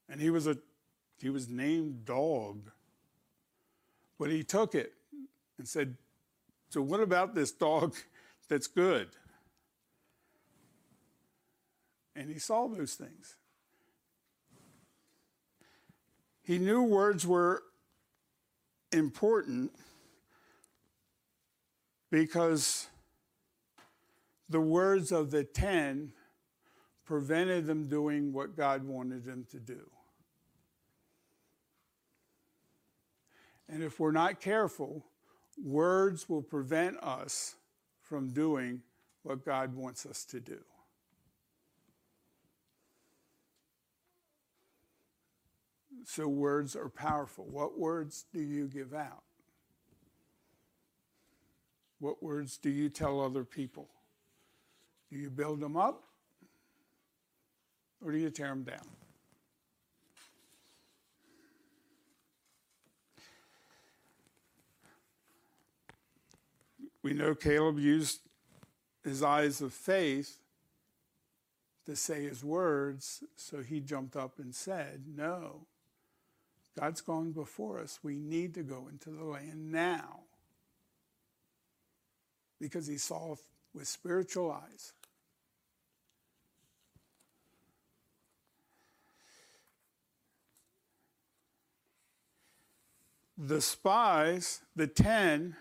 And 0.09 0.19
he 0.21 0.29
was 0.29 0.47
a 0.47 0.57
he 1.19 1.29
was 1.29 1.47
named 1.47 2.05
dog. 2.05 2.69
But 4.19 4.29
he 4.29 4.43
took 4.43 4.75
it 4.75 4.93
and 5.57 5.67
said, 5.67 5.95
So 6.69 6.81
what 6.81 6.99
about 6.99 7.33
this 7.33 7.51
dog 7.51 7.95
that's 8.49 8.67
good? 8.67 9.09
And 12.15 12.29
he 12.29 12.39
saw 12.39 12.67
those 12.67 12.93
things. 12.93 13.35
He 16.43 16.59
knew 16.59 16.83
words 16.83 17.25
were 17.25 17.63
important 18.91 19.71
because 22.11 22.87
the 24.49 24.61
words 24.61 25.11
of 25.11 25.31
the 25.31 25.43
ten 25.43 26.11
prevented 27.05 27.65
them 27.65 27.87
doing 27.87 28.31
what 28.33 28.55
God 28.55 28.83
wanted 28.83 29.25
them 29.25 29.45
to 29.51 29.59
do. 29.59 29.89
And 33.67 33.81
if 33.81 33.99
we're 33.99 34.11
not 34.11 34.39
careful, 34.39 35.03
words 35.57 36.29
will 36.29 36.43
prevent 36.43 36.97
us 37.01 37.55
from 38.01 38.29
doing 38.29 38.81
what 39.23 39.43
God 39.43 39.73
wants 39.75 40.05
us 40.05 40.25
to 40.25 40.39
do. 40.39 40.59
So, 46.05 46.27
words 46.27 46.75
are 46.75 46.89
powerful. 46.89 47.45
What 47.45 47.79
words 47.79 48.25
do 48.33 48.41
you 48.41 48.67
give 48.67 48.93
out? 48.93 49.23
What 51.99 52.21
words 52.21 52.57
do 52.57 52.69
you 52.69 52.89
tell 52.89 53.21
other 53.21 53.45
people? 53.45 53.87
Do 55.09 55.17
you 55.17 55.29
build 55.29 55.61
them 55.61 55.77
up 55.77 56.03
or 58.03 58.11
do 58.11 58.17
you 58.17 58.29
tear 58.29 58.49
them 58.49 58.63
down? 58.63 58.85
We 67.01 67.13
know 67.13 67.35
Caleb 67.35 67.79
used 67.79 68.19
his 69.03 69.21
eyes 69.21 69.61
of 69.61 69.73
faith 69.73 70.39
to 71.85 71.95
say 71.95 72.23
his 72.23 72.43
words, 72.43 73.23
so 73.35 73.61
he 73.61 73.81
jumped 73.81 74.15
up 74.15 74.39
and 74.39 74.55
said, 74.55 75.03
No, 75.15 75.67
God's 76.79 77.01
gone 77.01 77.31
before 77.31 77.79
us. 77.79 77.99
We 78.01 78.17
need 78.17 78.53
to 78.55 78.63
go 78.63 78.87
into 78.89 79.11
the 79.11 79.23
land 79.23 79.71
now. 79.71 80.21
Because 82.59 82.87
he 82.87 82.97
saw 82.97 83.35
with 83.73 83.87
spiritual 83.87 84.51
eyes. 84.51 84.93
The 93.37 93.61
spies, 93.61 94.61
the 94.75 94.87
ten, 94.87 95.55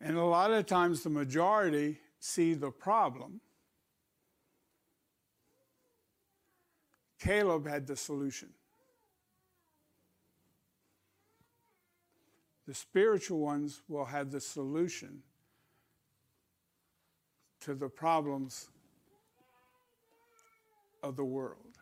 and 0.00 0.16
a 0.16 0.24
lot 0.24 0.50
of 0.52 0.66
times 0.66 1.02
the 1.02 1.10
majority 1.10 1.98
see 2.18 2.54
the 2.54 2.70
problem. 2.70 3.40
Caleb 7.18 7.66
had 7.66 7.86
the 7.86 7.96
solution. 7.96 8.50
The 12.66 12.74
spiritual 12.74 13.38
ones 13.38 13.82
will 13.88 14.06
have 14.06 14.32
the 14.32 14.40
solution 14.40 15.22
to 17.60 17.74
the 17.74 17.88
problems 17.88 18.68
of 21.02 21.16
the 21.16 21.24
world. 21.24 21.78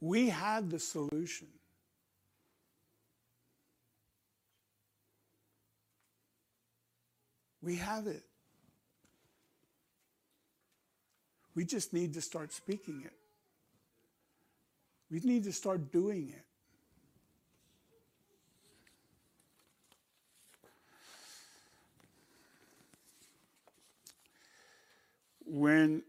We 0.00 0.30
have 0.30 0.70
the 0.70 0.78
solution. 0.78 1.48
We 7.62 7.76
have 7.76 8.06
it. 8.06 8.22
We 11.54 11.64
just 11.64 11.92
need 11.92 12.14
to 12.14 12.20
start 12.20 12.52
speaking 12.52 13.02
it. 13.04 13.12
We 15.10 15.20
need 15.20 15.44
to 15.44 15.52
start 15.52 15.90
doing 15.90 16.28
it. 16.28 16.45
When 25.46 26.02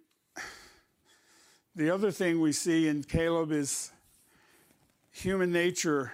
the 1.75 1.91
other 1.91 2.09
thing 2.09 2.41
we 2.41 2.51
see 2.53 2.87
in 2.87 3.03
Caleb 3.03 3.51
is 3.51 3.91
human 5.11 5.51
nature. 5.51 6.11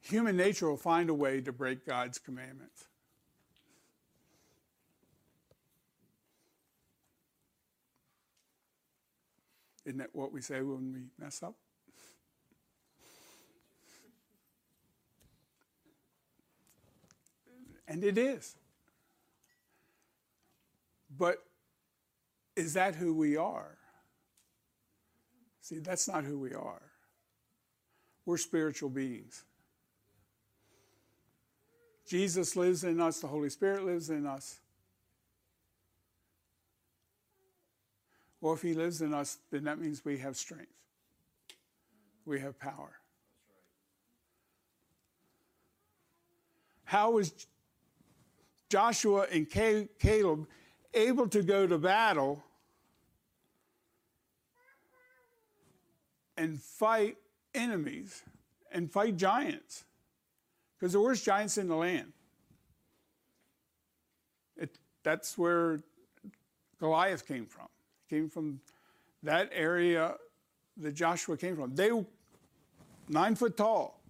Human 0.00 0.36
nature 0.36 0.68
will 0.68 0.76
find 0.76 1.10
a 1.10 1.14
way 1.14 1.40
to 1.40 1.52
break 1.52 1.84
God's 1.84 2.20
commandments. 2.20 2.84
Isn't 9.84 9.98
that 9.98 10.10
what 10.12 10.32
we 10.32 10.40
say 10.40 10.62
when 10.62 10.92
we 10.92 11.00
mess 11.18 11.42
up? 11.42 11.54
And 17.88 18.04
it 18.04 18.18
is. 18.18 18.56
But 21.16 21.38
is 22.54 22.74
that 22.74 22.94
who 22.94 23.14
we 23.14 23.36
are? 23.36 23.76
See, 25.60 25.78
that's 25.78 26.08
not 26.08 26.24
who 26.24 26.38
we 26.38 26.54
are. 26.54 26.82
We're 28.24 28.36
spiritual 28.36 28.90
beings. 28.90 29.44
Jesus 32.08 32.54
lives 32.56 32.84
in 32.84 33.00
us, 33.00 33.20
the 33.20 33.26
Holy 33.26 33.50
Spirit 33.50 33.84
lives 33.84 34.10
in 34.10 34.26
us. 34.26 34.60
Well, 38.40 38.54
if 38.54 38.62
He 38.62 38.74
lives 38.74 39.02
in 39.02 39.12
us, 39.12 39.38
then 39.50 39.64
that 39.64 39.78
means 39.78 40.04
we 40.04 40.18
have 40.18 40.36
strength, 40.36 40.72
we 42.24 42.40
have 42.40 42.58
power. 42.58 42.92
How 46.84 47.10
was 47.10 47.46
Joshua 48.68 49.26
and 49.32 49.50
Caleb 49.50 50.46
able 50.96 51.28
to 51.28 51.42
go 51.42 51.66
to 51.66 51.78
battle 51.78 52.42
and 56.36 56.60
fight 56.60 57.16
enemies 57.54 58.22
and 58.72 58.90
fight 58.90 59.16
giants? 59.16 59.84
Because 60.78 60.92
there 60.92 61.00
were 61.00 61.14
giants 61.14 61.58
in 61.58 61.68
the 61.68 61.76
land. 61.76 62.12
It, 64.56 64.76
that's 65.02 65.38
where 65.38 65.80
Goliath 66.78 67.26
came 67.26 67.46
from 67.46 67.68
came 68.08 68.28
from 68.28 68.60
that 69.22 69.50
area 69.52 70.14
that 70.76 70.94
Joshua 70.94 71.36
came 71.36 71.56
from. 71.56 71.74
They 71.74 71.90
nine 73.08 73.34
foot 73.34 73.56
tall. 73.56 74.00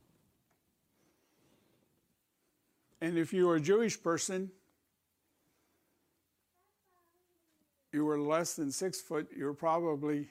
And 3.00 3.18
if 3.18 3.32
you 3.32 3.46
were 3.46 3.56
a 3.56 3.60
Jewish 3.60 4.02
person, 4.02 4.50
you 7.96 8.04
were 8.04 8.18
less 8.18 8.56
than 8.56 8.70
six 8.70 9.00
foot, 9.00 9.26
you 9.34 9.46
were 9.46 9.54
probably 9.54 10.28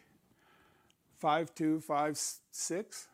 five 1.17 1.53
two, 1.55 1.81
five 1.81 2.15
six. 2.51 3.07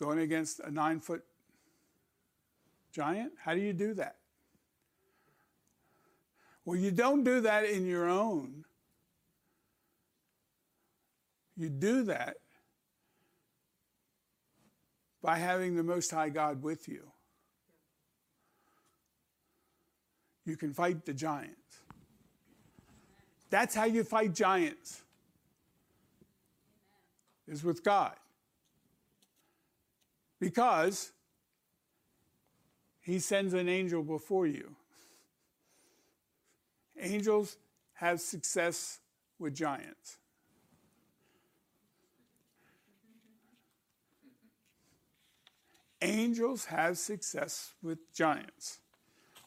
Going 0.00 0.20
against 0.20 0.60
a 0.60 0.70
nine 0.70 1.00
foot 1.00 1.24
giant? 2.92 3.32
How 3.44 3.54
do 3.54 3.60
you 3.60 3.72
do 3.72 3.94
that? 3.94 4.18
Well, 6.64 6.78
you 6.78 6.92
don't 6.92 7.24
do 7.24 7.40
that 7.40 7.64
in 7.64 7.84
your 7.84 8.08
own. 8.08 8.64
You 11.56 11.70
do 11.70 12.04
that 12.04 12.36
by 15.20 15.38
having 15.38 15.74
the 15.74 15.82
Most 15.82 16.12
High 16.12 16.28
God 16.28 16.62
with 16.62 16.86
you. 16.86 17.10
You 20.46 20.56
can 20.56 20.72
fight 20.72 21.04
the 21.04 21.12
giants. 21.12 21.82
That's 23.50 23.74
how 23.74 23.84
you 23.84 24.04
fight 24.04 24.32
giants. 24.32 25.02
Is 27.48 27.62
with 27.62 27.84
God. 27.84 28.14
Because 30.40 31.12
he 33.00 33.18
sends 33.18 33.54
an 33.54 33.68
angel 33.68 34.02
before 34.02 34.46
you. 34.46 34.74
Angels 36.98 37.56
have 37.94 38.20
success 38.20 39.00
with 39.38 39.54
giants. 39.54 40.18
Angels 46.02 46.66
have 46.66 46.98
success 46.98 47.74
with 47.82 47.98
giants. 48.12 48.78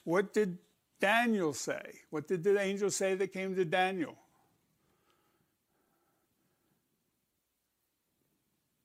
What 0.03 0.33
did 0.33 0.57
Daniel 0.99 1.53
say? 1.53 2.01
What 2.09 2.27
did 2.27 2.43
the 2.43 2.59
angel 2.59 2.91
say 2.91 3.15
that 3.15 3.33
came 3.33 3.55
to 3.55 3.65
Daniel? 3.65 4.15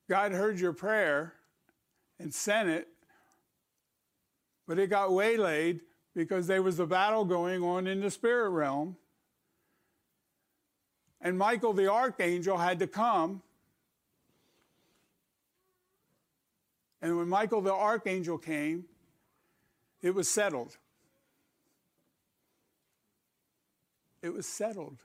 God 0.09 0.33
heard 0.33 0.61
your 0.61 0.72
prayer 0.72 1.35
and 2.18 2.33
sent 2.33 2.68
it, 2.68 2.88
but 4.66 4.79
it 4.79 4.90
got 4.90 5.12
waylaid 5.12 5.81
because 6.14 6.46
there 6.46 6.62
was 6.62 6.79
a 6.79 6.87
battle 6.87 7.24
going 7.24 7.62
on 7.62 7.87
in 7.87 8.00
the 8.00 8.11
spirit 8.11 8.50
realm. 8.50 8.96
And 11.20 11.38
Michael 11.38 11.72
the 11.72 11.90
archangel 11.90 12.59
had 12.59 12.79
to 12.81 12.87
come. 12.87 13.42
And 17.00 17.16
when 17.16 17.29
Michael 17.29 17.62
the 17.62 17.72
archangel 17.72 18.38
came, 18.38 18.85
it 20.03 20.14
was 20.14 20.29
settled. 20.29 20.77
It 24.24 24.32
was 24.32 24.46
settled. 24.46 24.96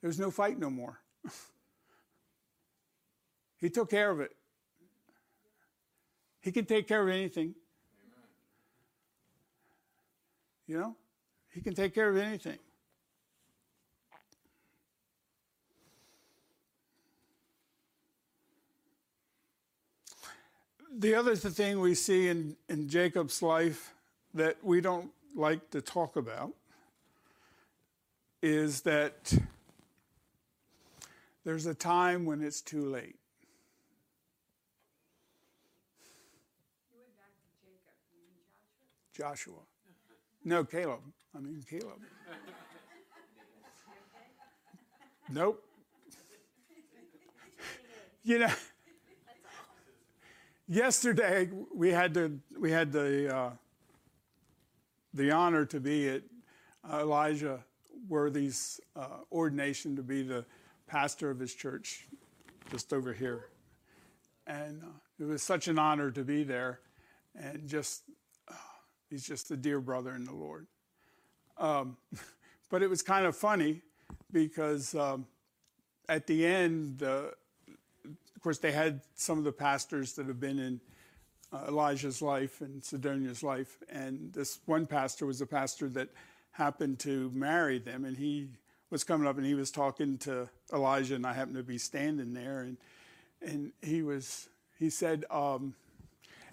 There 0.00 0.08
was 0.08 0.18
no 0.18 0.32
fight 0.32 0.58
no 0.58 0.68
more. 0.68 0.98
he 3.58 3.70
took 3.70 3.90
care 3.90 4.10
of 4.10 4.18
it. 4.18 4.32
He 6.40 6.50
can 6.50 6.64
take 6.64 6.88
care 6.88 7.00
of 7.00 7.08
anything. 7.08 7.54
You 10.66 10.80
know, 10.80 10.96
He 11.54 11.60
can 11.60 11.76
take 11.76 11.94
care 11.94 12.08
of 12.08 12.16
anything. 12.16 12.58
The 20.98 21.14
other 21.14 21.36
thing 21.36 21.78
we 21.78 21.94
see 21.94 22.26
in, 22.26 22.56
in 22.68 22.88
Jacob's 22.88 23.42
life 23.42 23.94
that 24.34 24.56
we 24.64 24.80
don't 24.80 25.12
like 25.36 25.70
to 25.70 25.80
talk 25.80 26.16
about 26.16 26.52
is 28.42 28.82
that 28.82 29.32
there's 31.44 31.66
a 31.66 31.74
time 31.74 32.24
when 32.24 32.42
it's 32.42 32.60
too 32.60 32.86
late. 32.86 33.16
Joshua. 39.16 39.54
No, 40.44 40.64
Caleb. 40.64 41.00
I 41.34 41.38
mean, 41.40 41.64
Caleb. 41.68 42.00
nope. 45.30 45.62
you 48.22 48.40
know, 48.40 48.52
yesterday 50.68 51.48
we 51.74 51.90
had 51.90 52.12
the 52.12 52.32
we 52.58 52.70
had 52.70 52.92
the 52.92 53.34
uh, 53.34 53.50
the 55.14 55.30
honor 55.30 55.64
to 55.64 55.80
be 55.80 56.08
at 56.08 56.22
Elijah 56.92 57.64
Worthy's 58.08 58.80
uh, 58.94 59.18
ordination 59.32 59.96
to 59.96 60.02
be 60.02 60.22
the 60.22 60.44
pastor 60.86 61.30
of 61.30 61.38
his 61.38 61.54
church, 61.54 62.06
just 62.70 62.92
over 62.92 63.12
here, 63.12 63.48
and 64.46 64.82
uh, 64.82 64.86
it 65.18 65.24
was 65.24 65.42
such 65.42 65.68
an 65.68 65.78
honor 65.78 66.10
to 66.10 66.24
be 66.24 66.44
there, 66.44 66.80
and 67.34 67.68
just 67.68 68.02
He's 69.10 69.26
just 69.26 69.50
a 69.50 69.56
dear 69.56 69.80
brother 69.80 70.14
in 70.14 70.24
the 70.24 70.34
Lord. 70.34 70.66
Um, 71.58 71.96
but 72.70 72.82
it 72.82 72.90
was 72.90 73.02
kind 73.02 73.26
of 73.26 73.36
funny 73.36 73.82
because 74.32 74.94
um, 74.94 75.26
at 76.08 76.26
the 76.26 76.44
end, 76.44 76.98
the 76.98 77.32
of 78.08 78.42
course, 78.42 78.58
they 78.58 78.72
had 78.72 79.00
some 79.14 79.38
of 79.38 79.44
the 79.44 79.52
pastors 79.52 80.12
that 80.14 80.26
have 80.26 80.38
been 80.38 80.58
in 80.58 80.80
uh, 81.52 81.64
Elijah's 81.68 82.22
life 82.22 82.60
and 82.60 82.84
Sidonia's 82.84 83.42
life, 83.42 83.78
and 83.88 84.32
this 84.32 84.60
one 84.66 84.86
pastor 84.86 85.26
was 85.26 85.40
a 85.40 85.46
pastor 85.46 85.88
that 85.88 86.10
happened 86.56 86.98
to 87.00 87.30
marry 87.34 87.78
them, 87.78 88.04
and 88.04 88.16
he 88.16 88.48
was 88.90 89.04
coming 89.04 89.26
up 89.26 89.36
and 89.36 89.46
he 89.46 89.54
was 89.54 89.70
talking 89.70 90.18
to 90.18 90.48
Elijah, 90.72 91.14
and 91.14 91.26
I 91.26 91.32
happened 91.32 91.56
to 91.56 91.62
be 91.62 91.78
standing 91.78 92.34
there, 92.34 92.60
and 92.60 92.76
and 93.42 93.72
he 93.82 94.02
was 94.02 94.48
he 94.78 94.90
said, 94.90 95.24
um, 95.30 95.74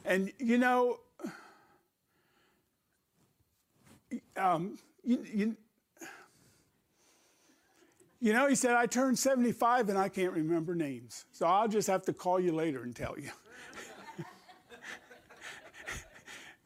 and 0.05 0.31
you 0.39 0.57
know, 0.57 0.99
um, 4.37 4.77
you, 5.03 5.25
you, 5.33 5.57
you 8.19 8.31
know, 8.31 8.47
he 8.47 8.55
said, 8.55 8.75
I 8.75 8.85
turned 8.85 9.19
75 9.19 9.89
and 9.89 9.97
I 9.97 10.07
can't 10.07 10.31
remember 10.31 10.75
names. 10.75 11.25
So 11.33 11.45
I'll 11.45 11.67
just 11.67 11.89
have 11.89 12.03
to 12.05 12.13
call 12.13 12.39
you 12.39 12.53
later 12.53 12.83
and 12.83 12.95
tell 12.95 13.15
you. 13.19 13.31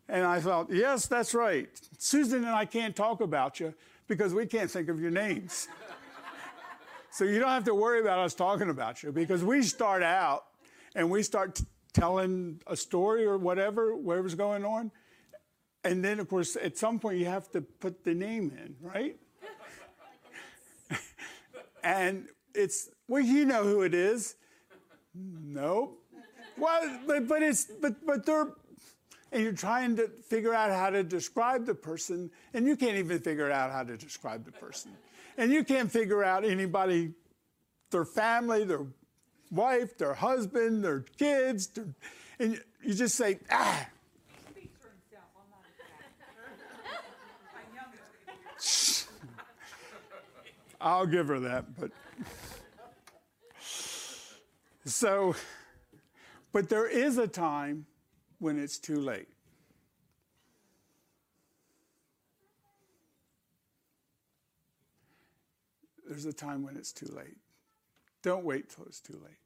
And 0.09 0.25
I 0.25 0.39
thought, 0.39 0.71
yes, 0.71 1.07
that's 1.07 1.33
right. 1.33 1.69
Susan 1.97 2.45
and 2.45 2.55
I 2.55 2.65
can't 2.65 2.95
talk 2.95 3.21
about 3.21 3.59
you 3.59 3.73
because 4.07 4.33
we 4.33 4.45
can't 4.45 4.71
think 4.71 4.87
of 4.89 5.01
your 5.01 5.11
names. 5.11 5.67
so 7.11 7.25
you 7.25 7.39
don't 7.39 7.49
have 7.49 7.65
to 7.65 7.75
worry 7.75 7.99
about 7.99 8.19
us 8.19 8.33
talking 8.33 8.69
about 8.69 9.03
you 9.03 9.11
because 9.11 9.43
we 9.43 9.61
start 9.61 10.03
out 10.03 10.45
and 10.95 11.09
we 11.09 11.23
start 11.23 11.61
telling 11.93 12.61
a 12.67 12.75
story 12.75 13.25
or 13.25 13.37
whatever, 13.37 13.95
whatever's 13.95 14.35
going 14.35 14.63
on. 14.63 14.91
And 15.83 16.03
then, 16.03 16.19
of 16.19 16.29
course, 16.29 16.55
at 16.55 16.77
some 16.77 16.99
point 16.99 17.17
you 17.17 17.25
have 17.25 17.51
to 17.51 17.61
put 17.61 18.03
the 18.03 18.13
name 18.13 18.51
in, 18.57 18.75
right? 18.81 19.17
and 21.83 22.27
it's, 22.53 22.89
well, 23.07 23.21
you 23.21 23.45
know 23.45 23.63
who 23.63 23.81
it 23.81 23.93
is. 23.93 24.35
No. 25.13 25.95
Well, 26.57 26.99
but, 27.05 27.27
but 27.27 27.43
it's, 27.43 27.65
but, 27.81 28.05
but 28.05 28.25
they're, 28.25 28.47
and 29.31 29.43
you're 29.43 29.51
trying 29.53 29.95
to 29.97 30.09
figure 30.27 30.53
out 30.53 30.71
how 30.71 30.89
to 30.89 31.03
describe 31.03 31.65
the 31.65 31.75
person, 31.75 32.31
and 32.53 32.65
you 32.65 32.75
can't 32.75 32.97
even 32.97 33.19
figure 33.19 33.51
out 33.51 33.71
how 33.71 33.83
to 33.83 33.97
describe 33.97 34.45
the 34.45 34.51
person. 34.51 34.91
And 35.37 35.51
you 35.51 35.63
can't 35.63 35.91
figure 35.91 36.23
out 36.23 36.45
anybody, 36.45 37.13
their 37.91 38.05
family, 38.05 38.63
their 38.63 38.85
wife, 39.51 39.97
their 39.97 40.13
husband, 40.13 40.83
their 40.83 41.01
kids, 41.01 41.67
their, 41.67 41.87
and 42.39 42.61
you 42.81 42.93
just 42.93 43.15
say, 43.15 43.39
ah. 43.51 43.87
I'll 50.81 51.07
give 51.07 51.27
her 51.27 51.39
that, 51.41 51.65
but 51.79 51.91
so, 54.85 55.35
but 56.53 56.69
there 56.69 56.87
is 56.87 57.17
a 57.17 57.27
time 57.27 57.85
when 58.39 58.59
it's 58.59 58.77
too 58.77 58.99
late. 58.99 59.27
There's 66.07 66.25
a 66.25 66.33
time 66.33 66.63
when 66.63 66.77
it's 66.77 66.91
too 66.91 67.11
late. 67.15 67.35
Don't 68.21 68.45
wait 68.45 68.69
till 68.69 68.85
it's 68.85 69.01
too 69.01 69.19
late. 69.23 69.37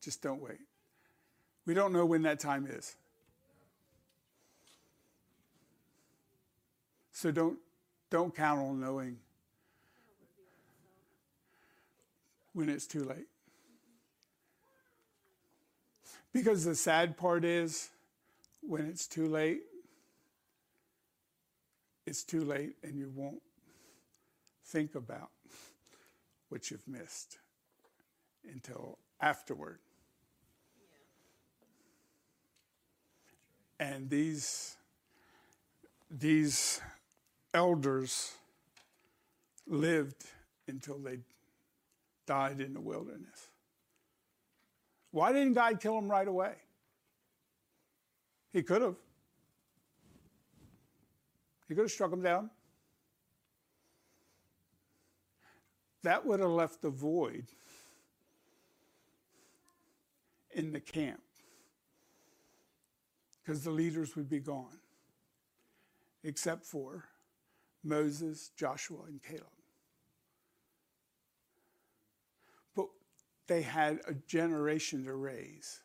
Just 0.00 0.22
don't 0.22 0.40
wait. 0.42 0.60
We 1.66 1.74
don't 1.74 1.92
know 1.92 2.04
when 2.04 2.22
that 2.22 2.40
time 2.40 2.66
is. 2.68 2.96
So 7.12 7.30
don't 7.30 7.58
don't 8.10 8.34
count 8.34 8.60
on 8.60 8.80
knowing 8.80 9.18
when 12.52 12.68
it's 12.68 12.86
too 12.86 13.04
late. 13.04 13.26
Because 16.34 16.64
the 16.64 16.74
sad 16.74 17.16
part 17.16 17.44
is 17.44 17.90
when 18.60 18.86
it's 18.86 19.06
too 19.06 19.28
late, 19.28 19.60
it's 22.06 22.24
too 22.24 22.44
late 22.44 22.74
and 22.82 22.98
you 22.98 23.10
won't 23.14 23.40
think 24.66 24.96
about 24.96 25.30
what 26.48 26.70
you've 26.70 26.86
missed 26.88 27.38
until 28.52 28.98
afterward. 29.20 29.78
And 33.78 34.10
these, 34.10 34.76
these 36.10 36.80
elders 37.52 38.32
lived 39.68 40.24
until 40.66 40.98
they 40.98 41.20
died 42.26 42.60
in 42.60 42.74
the 42.74 42.80
wilderness. 42.80 43.50
Why 45.14 45.32
didn't 45.32 45.52
God 45.52 45.78
kill 45.78 45.96
him 45.96 46.10
right 46.10 46.26
away? 46.26 46.54
He 48.52 48.64
could 48.64 48.82
have. 48.82 48.96
He 51.68 51.74
could 51.76 51.82
have 51.82 51.90
struck 51.92 52.12
him 52.12 52.20
down. 52.20 52.50
That 56.02 56.26
would 56.26 56.40
have 56.40 56.50
left 56.50 56.84
a 56.84 56.90
void 56.90 57.46
in 60.50 60.72
the 60.72 60.80
camp 60.80 61.22
because 63.40 63.62
the 63.62 63.70
leaders 63.70 64.16
would 64.16 64.28
be 64.28 64.40
gone, 64.40 64.80
except 66.24 66.64
for 66.64 67.04
Moses, 67.84 68.50
Joshua, 68.56 69.04
and 69.06 69.22
Caleb. 69.22 69.46
But 72.74 72.88
they 73.46 73.62
had 73.62 74.00
a 74.06 74.14
generation 74.14 75.04
to 75.04 75.14
raise. 75.14 75.80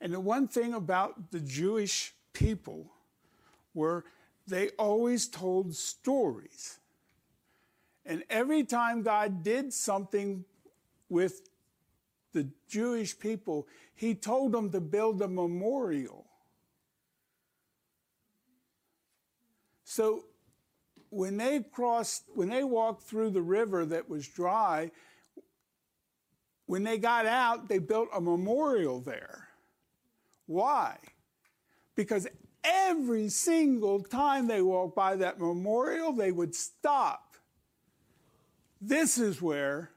And 0.00 0.12
the 0.12 0.20
one 0.20 0.48
thing 0.48 0.74
about 0.74 1.30
the 1.30 1.40
Jewish 1.40 2.14
people 2.32 2.90
were 3.74 4.04
they 4.46 4.70
always 4.70 5.28
told 5.28 5.74
stories. 5.74 6.78
And 8.04 8.24
every 8.28 8.64
time 8.64 9.02
God 9.02 9.44
did 9.44 9.72
something 9.72 10.44
with 11.08 11.42
the 12.32 12.48
Jewish 12.68 13.16
people, 13.16 13.68
he 13.94 14.14
told 14.14 14.52
them 14.52 14.70
to 14.72 14.80
build 14.80 15.22
a 15.22 15.28
memorial. 15.28 16.26
So 19.84 20.24
when 21.12 21.36
they 21.36 21.60
crossed, 21.60 22.24
when 22.34 22.48
they 22.48 22.64
walked 22.64 23.02
through 23.02 23.28
the 23.28 23.42
river 23.42 23.84
that 23.84 24.08
was 24.08 24.26
dry, 24.26 24.90
when 26.64 26.84
they 26.84 26.96
got 26.96 27.26
out, 27.26 27.68
they 27.68 27.78
built 27.78 28.08
a 28.14 28.20
memorial 28.20 28.98
there. 28.98 29.48
Why? 30.46 30.96
Because 31.96 32.26
every 32.64 33.28
single 33.28 34.00
time 34.00 34.46
they 34.46 34.62
walked 34.62 34.96
by 34.96 35.16
that 35.16 35.38
memorial, 35.38 36.14
they 36.14 36.32
would 36.32 36.54
stop. 36.54 37.36
This 38.80 39.18
is 39.18 39.42
where 39.42 39.90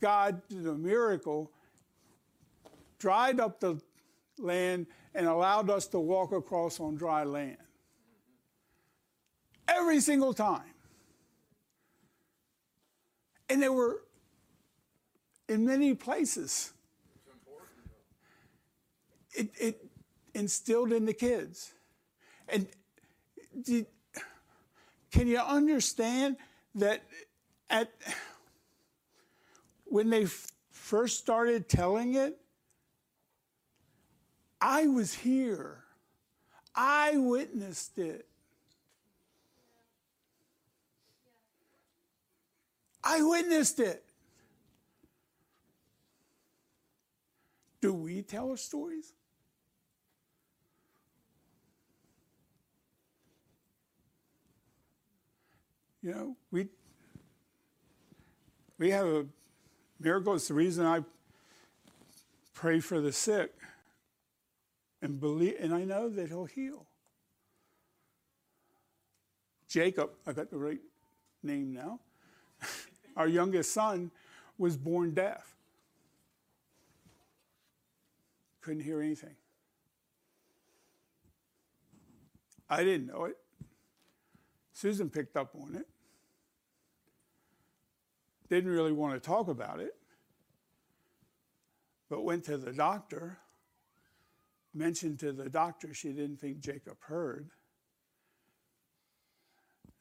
God 0.00 0.40
did 0.48 0.64
a 0.64 0.74
miracle, 0.74 1.50
dried 3.00 3.40
up 3.40 3.58
the 3.58 3.80
land, 4.38 4.86
and 5.12 5.26
allowed 5.26 5.70
us 5.70 5.88
to 5.88 5.98
walk 5.98 6.30
across 6.30 6.78
on 6.78 6.94
dry 6.94 7.24
land. 7.24 7.58
Every 9.68 10.00
single 10.00 10.34
time. 10.34 10.62
And 13.48 13.62
they 13.62 13.68
were 13.68 14.00
in 15.48 15.64
many 15.64 15.94
places. 15.94 16.72
It, 19.32 19.50
it 19.58 19.86
instilled 20.34 20.92
in 20.92 21.06
the 21.06 21.12
kids. 21.12 21.72
And 22.48 22.66
did, 23.62 23.86
can 25.10 25.26
you 25.26 25.38
understand 25.38 26.36
that 26.74 27.02
at 27.70 27.92
when 29.84 30.10
they 30.10 30.24
f- 30.24 30.48
first 30.70 31.18
started 31.18 31.68
telling 31.68 32.14
it, 32.14 32.38
I 34.60 34.86
was 34.86 35.14
here. 35.14 35.84
I 36.74 37.16
witnessed 37.16 37.98
it. 37.98 38.27
I 43.10 43.22
witnessed 43.22 43.80
it. 43.80 44.04
Do 47.80 47.94
we 47.94 48.20
tell 48.20 48.50
our 48.50 48.58
stories? 48.58 49.14
You 56.02 56.10
know, 56.12 56.36
we 56.50 56.68
we 58.76 58.90
have 58.90 59.06
a 59.06 59.26
miracle. 59.98 60.34
It's 60.34 60.48
the 60.48 60.54
reason 60.54 60.84
I 60.84 61.02
pray 62.52 62.78
for 62.80 63.00
the 63.00 63.12
sick 63.12 63.54
and 65.00 65.18
believe, 65.18 65.56
and 65.58 65.72
I 65.74 65.84
know 65.84 66.10
that 66.10 66.28
He'll 66.28 66.44
heal. 66.44 66.86
Jacob, 69.66 70.10
I 70.26 70.32
got 70.32 70.50
the 70.50 70.58
right 70.58 70.80
name 71.42 71.72
now. 71.72 72.00
our 73.18 73.28
youngest 73.28 73.74
son, 73.74 74.10
was 74.56 74.76
born 74.76 75.12
deaf. 75.12 75.54
Couldn't 78.62 78.82
hear 78.82 79.02
anything. 79.02 79.34
I 82.70 82.84
didn't 82.84 83.08
know 83.08 83.24
it. 83.24 83.36
Susan 84.72 85.10
picked 85.10 85.36
up 85.36 85.54
on 85.60 85.74
it. 85.74 85.86
Didn't 88.48 88.70
really 88.70 88.92
want 88.92 89.14
to 89.14 89.20
talk 89.20 89.48
about 89.48 89.80
it, 89.80 89.96
but 92.08 92.24
went 92.24 92.44
to 92.44 92.56
the 92.56 92.72
doctor, 92.72 93.38
mentioned 94.72 95.18
to 95.20 95.32
the 95.32 95.48
doctor 95.48 95.92
she 95.92 96.12
didn't 96.12 96.36
think 96.36 96.60
Jacob 96.60 96.96
heard. 97.00 97.50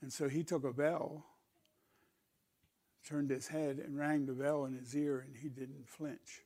And 0.02 0.14
so 0.14 0.30
he 0.30 0.44
took 0.44 0.64
a 0.64 0.72
bell, 0.72 1.26
turned 3.08 3.30
his 3.30 3.48
head, 3.48 3.78
and 3.78 3.98
rang 3.98 4.26
the 4.26 4.34
bell 4.34 4.65
in 4.65 4.78
his 4.78 4.96
ear, 4.96 5.24
and 5.26 5.36
he 5.36 5.50
didn't 5.50 5.88
flinch. 5.88 6.41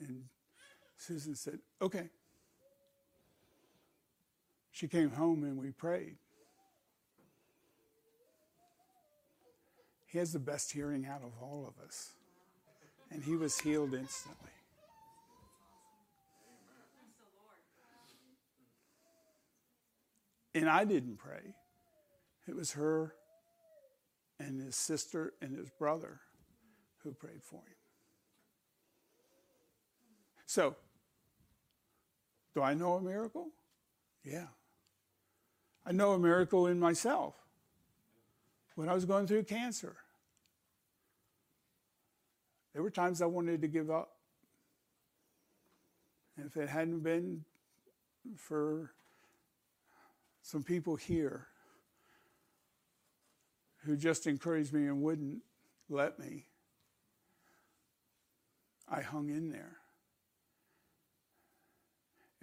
And 0.00 0.24
Susan 0.96 1.34
said, 1.34 1.58
Okay. 1.80 2.08
She 4.70 4.88
came 4.88 5.10
home 5.10 5.42
and 5.42 5.56
we 5.56 5.70
prayed. 5.70 6.16
He 10.04 10.18
has 10.18 10.34
the 10.34 10.38
best 10.38 10.70
hearing 10.70 11.06
out 11.06 11.22
of 11.22 11.32
all 11.40 11.66
of 11.66 11.82
us. 11.82 12.10
And 13.10 13.24
he 13.24 13.36
was 13.36 13.58
healed 13.58 13.94
instantly. 13.94 14.50
And 20.54 20.68
I 20.68 20.84
didn't 20.84 21.16
pray. 21.16 21.54
It 22.48 22.54
was 22.54 22.72
her 22.72 23.14
and 24.38 24.60
his 24.60 24.76
sister 24.76 25.32
and 25.40 25.56
his 25.56 25.70
brother 25.70 26.20
who 26.98 27.12
prayed 27.12 27.42
for 27.42 27.56
him. 27.56 27.76
So, 30.46 30.76
do 32.54 32.62
I 32.62 32.74
know 32.74 32.94
a 32.94 33.02
miracle? 33.02 33.48
Yeah. 34.24 34.46
I 35.84 35.92
know 35.92 36.12
a 36.12 36.18
miracle 36.18 36.66
in 36.66 36.78
myself. 36.78 37.34
When 38.76 38.88
I 38.88 38.94
was 38.94 39.04
going 39.04 39.26
through 39.26 39.44
cancer, 39.44 39.96
there 42.72 42.82
were 42.82 42.90
times 42.90 43.22
I 43.22 43.26
wanted 43.26 43.62
to 43.62 43.68
give 43.68 43.90
up. 43.90 44.12
And 46.36 46.46
if 46.46 46.56
it 46.56 46.68
hadn't 46.68 47.00
been 47.00 47.44
for 48.36 48.92
some 50.42 50.62
people 50.62 50.96
here 50.96 51.48
who 53.86 53.96
just 53.96 54.26
encouraged 54.26 54.72
me 54.72 54.86
and 54.86 55.00
wouldn't 55.00 55.38
let 55.88 56.18
me, 56.18 56.44
I 58.88 59.00
hung 59.00 59.30
in 59.30 59.48
there. 59.50 59.76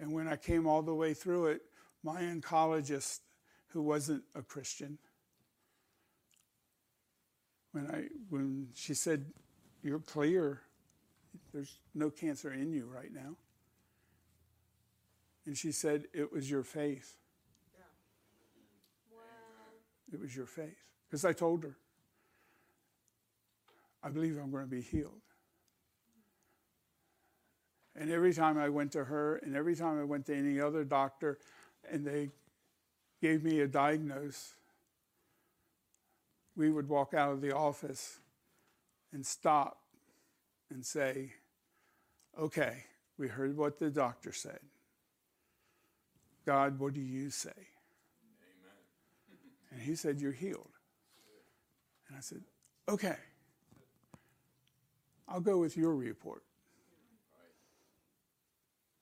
And 0.00 0.12
when 0.12 0.26
I 0.26 0.36
came 0.36 0.66
all 0.66 0.82
the 0.82 0.94
way 0.94 1.14
through 1.14 1.46
it, 1.46 1.62
my 2.02 2.22
oncologist, 2.22 3.20
who 3.68 3.82
wasn't 3.82 4.22
a 4.34 4.42
Christian, 4.42 4.98
when 7.72 7.90
I 7.90 8.08
when 8.28 8.68
she 8.74 8.94
said, 8.94 9.32
"You're 9.82 10.00
clear. 10.00 10.62
There's 11.52 11.78
no 11.94 12.10
cancer 12.10 12.52
in 12.52 12.72
you 12.72 12.86
right 12.86 13.12
now," 13.12 13.36
and 15.44 15.56
she 15.56 15.72
said, 15.72 16.06
"It 16.12 16.32
was 16.32 16.50
your 16.50 16.62
faith." 16.62 17.16
Yeah. 17.76 17.84
Wow. 19.12 19.20
It 20.12 20.20
was 20.20 20.36
your 20.36 20.46
faith, 20.46 20.84
because 21.06 21.24
I 21.24 21.32
told 21.32 21.64
her, 21.64 21.76
"I 24.02 24.10
believe 24.10 24.38
I'm 24.38 24.50
going 24.50 24.64
to 24.64 24.70
be 24.70 24.82
healed." 24.82 25.20
And 27.96 28.10
every 28.10 28.34
time 28.34 28.58
I 28.58 28.68
went 28.68 28.92
to 28.92 29.04
her, 29.04 29.36
and 29.36 29.54
every 29.54 29.76
time 29.76 30.00
I 30.00 30.04
went 30.04 30.26
to 30.26 30.36
any 30.36 30.60
other 30.60 30.84
doctor, 30.84 31.38
and 31.88 32.04
they 32.04 32.30
gave 33.22 33.44
me 33.44 33.60
a 33.60 33.68
diagnosis, 33.68 34.54
we 36.56 36.70
would 36.70 36.88
walk 36.88 37.14
out 37.14 37.32
of 37.32 37.40
the 37.40 37.54
office 37.54 38.18
and 39.12 39.24
stop 39.24 39.78
and 40.70 40.84
say, 40.84 41.32
Okay, 42.38 42.84
we 43.16 43.28
heard 43.28 43.56
what 43.56 43.78
the 43.78 43.90
doctor 43.90 44.32
said. 44.32 44.58
God, 46.44 46.78
what 46.80 46.94
do 46.94 47.00
you 47.00 47.30
say? 47.30 47.50
Amen. 47.50 47.68
And 49.70 49.80
he 49.82 49.94
said, 49.94 50.20
You're 50.20 50.32
healed. 50.32 50.73
And 52.14 52.18
I 52.18 52.22
said, 52.22 52.42
Okay, 52.88 53.16
I'll 55.26 55.40
go 55.40 55.58
with 55.58 55.76
your 55.76 55.96
report. 55.96 56.44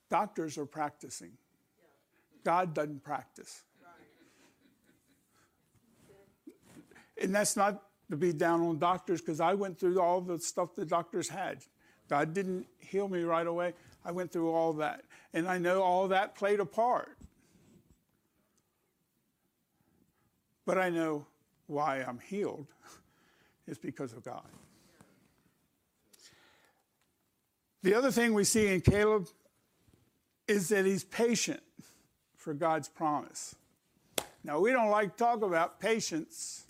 Doctors 0.08 0.56
are 0.56 0.64
practicing. 0.64 1.32
God 2.42 2.72
doesn't 2.72 3.04
practice. 3.04 3.64
And 7.20 7.34
that's 7.34 7.54
not 7.54 7.82
to 8.10 8.16
be 8.16 8.32
down 8.32 8.62
on 8.62 8.78
doctors 8.78 9.20
because 9.20 9.40
I 9.40 9.52
went 9.52 9.78
through 9.78 10.00
all 10.00 10.22
the 10.22 10.38
stuff 10.38 10.74
the 10.74 10.86
doctors 10.86 11.28
had. 11.28 11.58
God 12.08 12.32
didn't 12.32 12.66
heal 12.78 13.08
me 13.08 13.24
right 13.24 13.46
away. 13.46 13.74
I 14.06 14.12
went 14.12 14.32
through 14.32 14.50
all 14.50 14.72
that. 14.74 15.02
And 15.34 15.46
I 15.46 15.58
know 15.58 15.82
all 15.82 16.08
that 16.08 16.34
played 16.34 16.60
a 16.60 16.66
part. 16.66 17.18
But 20.64 20.78
I 20.78 20.88
know 20.88 21.26
why 21.66 21.98
I'm 21.98 22.18
healed 22.18 22.68
is 23.66 23.78
because 23.78 24.12
of 24.12 24.22
God. 24.22 24.44
The 27.82 27.94
other 27.94 28.10
thing 28.10 28.34
we 28.34 28.44
see 28.44 28.68
in 28.68 28.80
Caleb 28.80 29.28
is 30.46 30.68
that 30.68 30.86
he's 30.86 31.04
patient 31.04 31.62
for 32.36 32.54
God's 32.54 32.88
promise. 32.88 33.54
Now, 34.44 34.60
we 34.60 34.72
don't 34.72 34.90
like 34.90 35.16
to 35.16 35.24
talk 35.24 35.42
about 35.42 35.80
patience. 35.80 36.64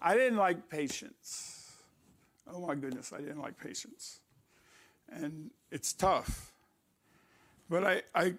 I 0.00 0.14
didn't 0.14 0.38
like 0.38 0.68
patience. 0.68 1.72
Oh 2.52 2.66
my 2.66 2.74
goodness, 2.74 3.12
I 3.12 3.18
didn't 3.18 3.40
like 3.40 3.58
patience. 3.58 4.20
And 5.10 5.50
it's 5.70 5.92
tough. 5.92 6.52
But 7.68 7.84
I, 7.84 8.02
I 8.14 8.34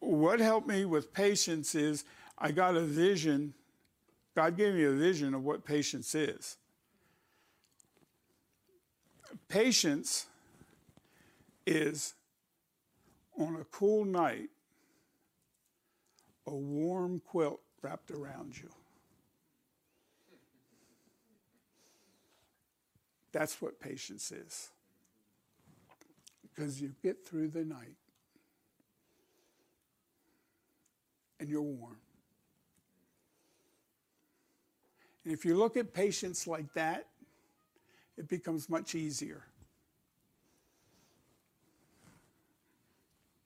what 0.00 0.40
helped 0.40 0.66
me 0.66 0.84
with 0.84 1.14
patience 1.14 1.74
is 1.74 2.04
I 2.44 2.50
got 2.50 2.76
a 2.76 2.80
vision. 2.80 3.54
God 4.34 4.56
gave 4.56 4.74
me 4.74 4.82
a 4.82 4.90
vision 4.90 5.32
of 5.32 5.44
what 5.44 5.64
patience 5.64 6.12
is. 6.12 6.56
Patience 9.48 10.26
is 11.64 12.14
on 13.38 13.54
a 13.60 13.64
cool 13.70 14.04
night, 14.04 14.50
a 16.48 16.54
warm 16.54 17.22
quilt 17.24 17.60
wrapped 17.80 18.10
around 18.10 18.58
you. 18.58 18.68
That's 23.30 23.62
what 23.62 23.78
patience 23.78 24.32
is. 24.32 24.70
Because 26.42 26.82
you 26.82 26.92
get 27.04 27.24
through 27.24 27.48
the 27.48 27.64
night 27.64 27.96
and 31.38 31.48
you're 31.48 31.62
warm. 31.62 31.98
And 35.24 35.32
if 35.32 35.44
you 35.44 35.56
look 35.56 35.76
at 35.76 35.92
patience 35.92 36.46
like 36.46 36.72
that, 36.74 37.06
it 38.16 38.28
becomes 38.28 38.68
much 38.68 38.94
easier. 38.94 39.44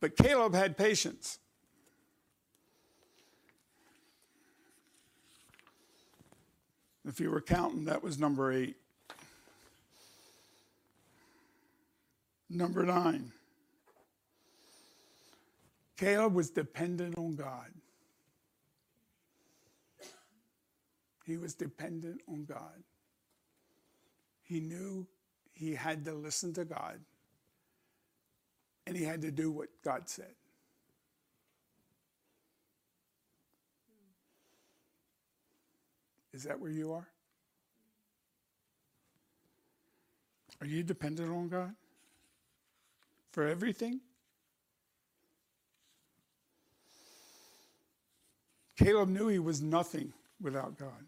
But 0.00 0.16
Caleb 0.16 0.54
had 0.54 0.76
patience. 0.76 1.38
If 7.06 7.20
you 7.20 7.30
were 7.30 7.40
counting, 7.40 7.84
that 7.84 8.02
was 8.02 8.18
number 8.18 8.52
eight. 8.52 8.76
Number 12.50 12.84
nine. 12.84 13.32
Caleb 15.96 16.34
was 16.34 16.50
dependent 16.50 17.16
on 17.16 17.36
God. 17.36 17.70
He 21.26 21.36
was 21.36 21.54
dependent 21.54 22.20
on 22.28 22.44
God. 22.44 22.84
He 24.42 24.60
knew 24.60 25.06
he 25.52 25.74
had 25.74 26.04
to 26.04 26.14
listen 26.14 26.52
to 26.54 26.64
God 26.64 27.00
and 28.86 28.96
he 28.96 29.02
had 29.02 29.22
to 29.22 29.32
do 29.32 29.50
what 29.50 29.68
God 29.82 30.08
said. 30.08 30.34
Is 36.32 36.44
that 36.44 36.60
where 36.60 36.70
you 36.70 36.92
are? 36.92 37.08
Are 40.60 40.66
you 40.66 40.84
dependent 40.84 41.30
on 41.30 41.48
God 41.48 41.74
for 43.32 43.46
everything? 43.48 44.00
Caleb 48.76 49.08
knew 49.08 49.28
he 49.28 49.38
was 49.38 49.60
nothing 49.60 50.12
without 50.40 50.78
God. 50.78 51.04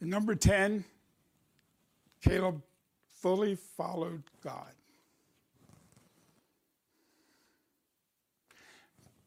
And 0.00 0.10
number 0.10 0.34
10, 0.34 0.84
Caleb 2.22 2.62
fully 3.20 3.56
followed 3.56 4.22
God. 4.42 4.72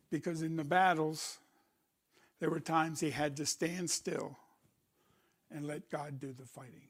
Because 0.09 0.41
in 0.41 0.55
the 0.55 0.63
battles, 0.63 1.39
there 2.39 2.49
were 2.49 2.59
times 2.59 2.99
he 2.99 3.11
had 3.11 3.37
to 3.37 3.45
stand 3.45 3.89
still 3.89 4.37
and 5.49 5.65
let 5.65 5.89
God 5.89 6.19
do 6.19 6.33
the 6.33 6.45
fighting. 6.45 6.87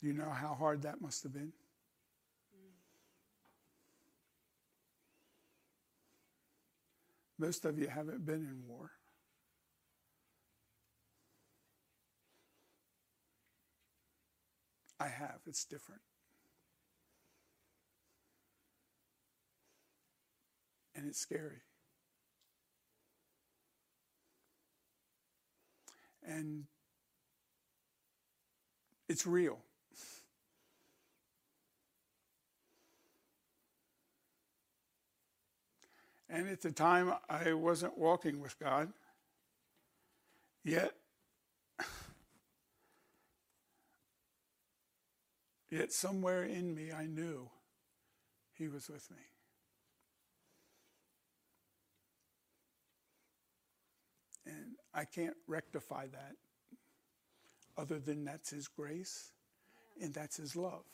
Do 0.00 0.06
you 0.06 0.12
know 0.12 0.30
how 0.30 0.54
hard 0.54 0.82
that 0.82 1.00
must 1.00 1.24
have 1.24 1.32
been? 1.32 1.52
Most 7.38 7.64
of 7.64 7.78
you 7.78 7.86
haven't 7.86 8.24
been 8.24 8.42
in 8.42 8.62
war. 8.66 8.90
I 15.00 15.08
have. 15.08 15.40
It's 15.46 15.64
different. 15.64 16.00
And 20.94 21.06
it's 21.06 21.20
scary. 21.20 21.62
And 26.26 26.64
it's 29.08 29.26
real. 29.26 29.58
And 36.28 36.48
at 36.48 36.60
the 36.60 36.72
time, 36.72 37.14
I 37.30 37.54
wasn't 37.54 37.96
walking 37.96 38.40
with 38.40 38.58
God. 38.58 38.92
Yet, 40.64 40.97
yet 45.70 45.92
somewhere 45.92 46.44
in 46.44 46.74
me, 46.74 46.92
I 46.92 47.06
knew 47.06 47.48
He 48.54 48.68
was 48.68 48.88
with 48.88 49.10
me. 49.10 49.16
And 54.46 54.76
I 54.94 55.04
can't 55.04 55.36
rectify 55.46 56.06
that 56.06 56.36
other 57.76 57.98
than 57.98 58.24
that's 58.24 58.50
His 58.50 58.66
grace 58.68 59.32
and 60.00 60.12
that's 60.14 60.36
His 60.36 60.56
love. 60.56 60.84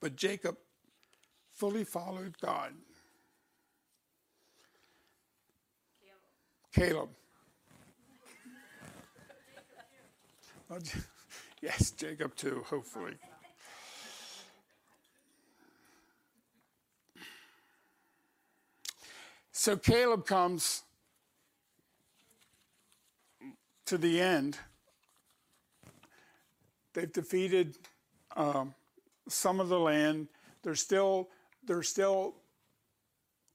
But 0.00 0.16
Jacob 0.16 0.56
fully 1.54 1.84
followed 1.84 2.36
God. 2.40 2.72
Caleb. 6.74 6.90
Caleb. 6.90 7.08
yes, 11.62 11.90
Jacob 11.92 12.34
too, 12.36 12.64
hopefully. 12.68 13.14
So 19.52 19.76
Caleb 19.76 20.26
comes 20.26 20.82
to 23.86 23.96
the 23.96 24.20
end. 24.20 24.58
They've 26.92 27.12
defeated 27.12 27.78
um, 28.36 28.74
some 29.28 29.60
of 29.60 29.68
the 29.68 29.78
land. 29.78 30.28
There's 30.62 30.80
still 30.80 31.28
there's 31.66 31.88
still 31.88 32.34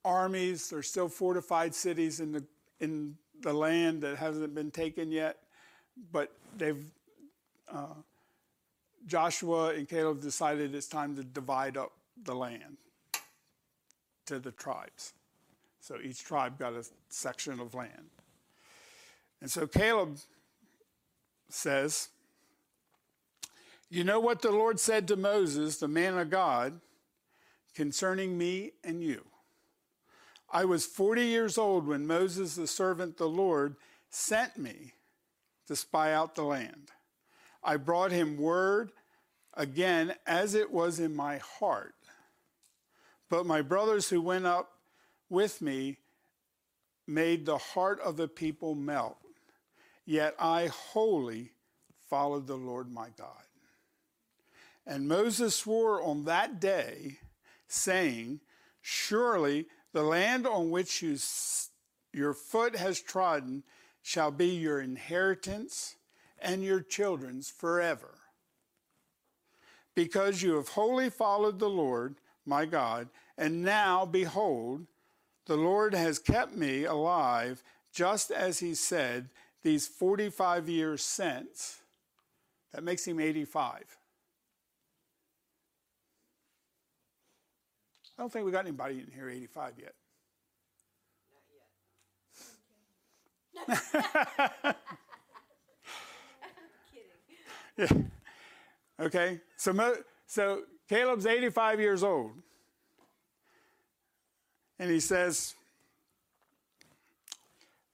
armies. 0.03 0.69
There's 0.69 0.87
still 0.87 1.09
fortified 1.09 1.75
cities 1.75 2.19
in 2.19 2.31
the 2.31 2.43
in 2.79 3.15
the 3.41 3.53
land 3.53 4.01
that 4.01 4.17
hasn't 4.17 4.55
been 4.55 4.71
taken 4.71 5.11
yet, 5.11 5.37
but 6.11 6.31
they've. 6.57 6.83
Joshua 9.05 9.73
and 9.73 9.87
Caleb 9.87 10.21
decided 10.21 10.75
it's 10.75 10.87
time 10.87 11.15
to 11.15 11.23
divide 11.23 11.77
up 11.77 11.91
the 12.23 12.35
land 12.35 12.77
to 14.25 14.39
the 14.39 14.51
tribes. 14.51 15.13
So 15.79 15.97
each 16.03 16.23
tribe 16.23 16.59
got 16.59 16.73
a 16.73 16.85
section 17.09 17.59
of 17.59 17.73
land. 17.73 18.09
And 19.41 19.49
so 19.49 19.65
Caleb 19.65 20.17
says, 21.49 22.09
You 23.89 24.03
know 24.03 24.19
what 24.19 24.41
the 24.41 24.51
Lord 24.51 24.79
said 24.79 25.07
to 25.07 25.15
Moses, 25.15 25.77
the 25.77 25.87
man 25.87 26.17
of 26.17 26.29
God, 26.29 26.79
concerning 27.73 28.37
me 28.37 28.73
and 28.83 29.01
you. 29.01 29.25
I 30.51 30.65
was 30.65 30.85
40 30.85 31.23
years 31.23 31.57
old 31.57 31.87
when 31.87 32.07
Moses, 32.07 32.55
the 32.55 32.67
servant 32.67 33.17
the 33.17 33.29
Lord, 33.29 33.75
sent 34.09 34.57
me 34.57 34.93
to 35.67 35.75
spy 35.75 36.11
out 36.11 36.35
the 36.35 36.43
land. 36.43 36.89
I 37.63 37.77
brought 37.77 38.11
him 38.11 38.37
word 38.37 38.91
again 39.53 40.15
as 40.25 40.55
it 40.55 40.71
was 40.71 40.99
in 40.99 41.15
my 41.15 41.37
heart. 41.37 41.95
But 43.29 43.45
my 43.45 43.61
brothers 43.61 44.09
who 44.09 44.21
went 44.21 44.45
up 44.45 44.71
with 45.29 45.61
me 45.61 45.97
made 47.05 47.45
the 47.45 47.57
heart 47.57 47.99
of 48.01 48.17
the 48.17 48.27
people 48.27 48.75
melt. 48.75 49.17
Yet 50.05 50.35
I 50.39 50.67
wholly 50.67 51.51
followed 52.09 52.47
the 52.47 52.55
Lord 52.55 52.91
my 52.91 53.09
God. 53.17 53.43
And 54.85 55.07
Moses 55.07 55.55
swore 55.55 56.01
on 56.01 56.25
that 56.25 56.59
day, 56.59 57.19
saying, 57.67 58.39
Surely 58.81 59.67
the 59.93 60.01
land 60.01 60.47
on 60.47 60.71
which 60.71 61.03
you, 61.03 61.17
your 62.11 62.33
foot 62.33 62.75
has 62.75 62.99
trodden 62.99 63.63
shall 64.01 64.31
be 64.31 64.47
your 64.47 64.81
inheritance 64.81 65.95
and 66.41 66.63
your 66.63 66.81
children's 66.81 67.49
forever. 67.49 68.19
Because 69.95 70.41
you 70.41 70.55
have 70.55 70.69
wholly 70.69 71.09
followed 71.09 71.59
the 71.59 71.69
Lord 71.69 72.15
my 72.45 72.65
God, 72.65 73.09
and 73.37 73.63
now 73.63 74.05
behold, 74.05 74.87
the 75.45 75.57
Lord 75.57 75.93
has 75.93 76.19
kept 76.19 76.55
me 76.55 76.85
alive, 76.85 77.63
just 77.93 78.31
as 78.31 78.59
he 78.59 78.75
said, 78.75 79.29
these 79.63 79.87
45 79.87 80.69
years 80.69 81.03
since. 81.03 81.79
That 82.73 82.83
makes 82.83 83.05
him 83.05 83.19
85. 83.19 83.97
I 88.17 88.21
don't 88.21 88.31
think 88.31 88.45
we 88.45 88.51
got 88.51 88.65
anybody 88.65 88.99
in 88.99 89.11
here 89.13 89.29
85 89.29 89.73
yet. 89.79 89.93
Not 93.67 93.79
yet. 94.65 94.75
Okay. 98.99 99.39
So, 99.55 99.95
so 100.27 100.63
Caleb's 100.89 101.25
85 101.25 101.79
years 101.79 102.03
old. 102.03 102.31
And 104.77 104.91
he 104.91 104.99
says, 104.99 105.55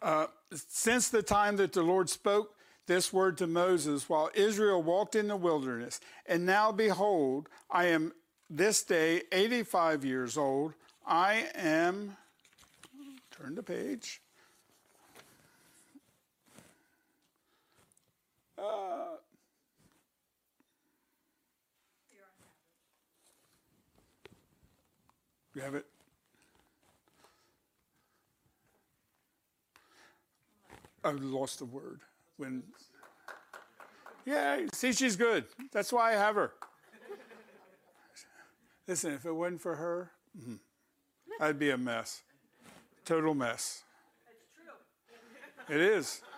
uh, 0.02 0.28
Since 0.54 1.10
the 1.10 1.22
time 1.22 1.58
that 1.58 1.74
the 1.74 1.84
Lord 1.84 2.10
spoke 2.10 2.56
this 2.88 3.12
word 3.12 3.38
to 3.40 3.48
Moses 3.48 4.08
while 4.08 4.30
Israel 4.34 4.82
walked 4.82 5.16
in 5.16 5.28
the 5.28 5.36
wilderness, 5.36 6.00
and 6.26 6.46
now 6.46 6.72
behold, 6.72 7.50
I 7.70 7.86
am 7.86 8.14
this 8.50 8.84
day 8.84 9.24
85 9.32 10.06
years 10.06 10.38
old. 10.38 10.74
I 11.06 11.48
am, 11.56 12.18
turn 13.32 13.56
the 13.56 13.64
page. 13.64 14.22
Uh, 18.58 19.05
you 25.56 25.62
have 25.62 25.76
it? 25.76 25.86
I 31.04 31.12
lost 31.12 31.60
the 31.60 31.66
word 31.66 32.02
when. 32.38 32.64
Yeah, 34.26 34.62
see, 34.74 34.92
she's 34.92 35.16
good. 35.16 35.46
That's 35.72 35.94
why 35.94 36.14
I 36.14 36.16
have 36.16 36.36
her. 36.36 36.52
Listen, 38.88 39.14
if 39.14 39.26
it 39.26 39.32
wasn't 39.32 39.62
for 39.62 39.76
her, 39.76 40.12
mm, 40.38 40.60
I'd 41.40 41.58
be 41.58 41.70
a 41.70 41.78
mess. 41.78 42.22
Total 43.06 43.34
mess. 43.34 43.84
It's 44.28 45.68
true. 45.68 45.76
It 45.76 45.82
is. 45.82 46.22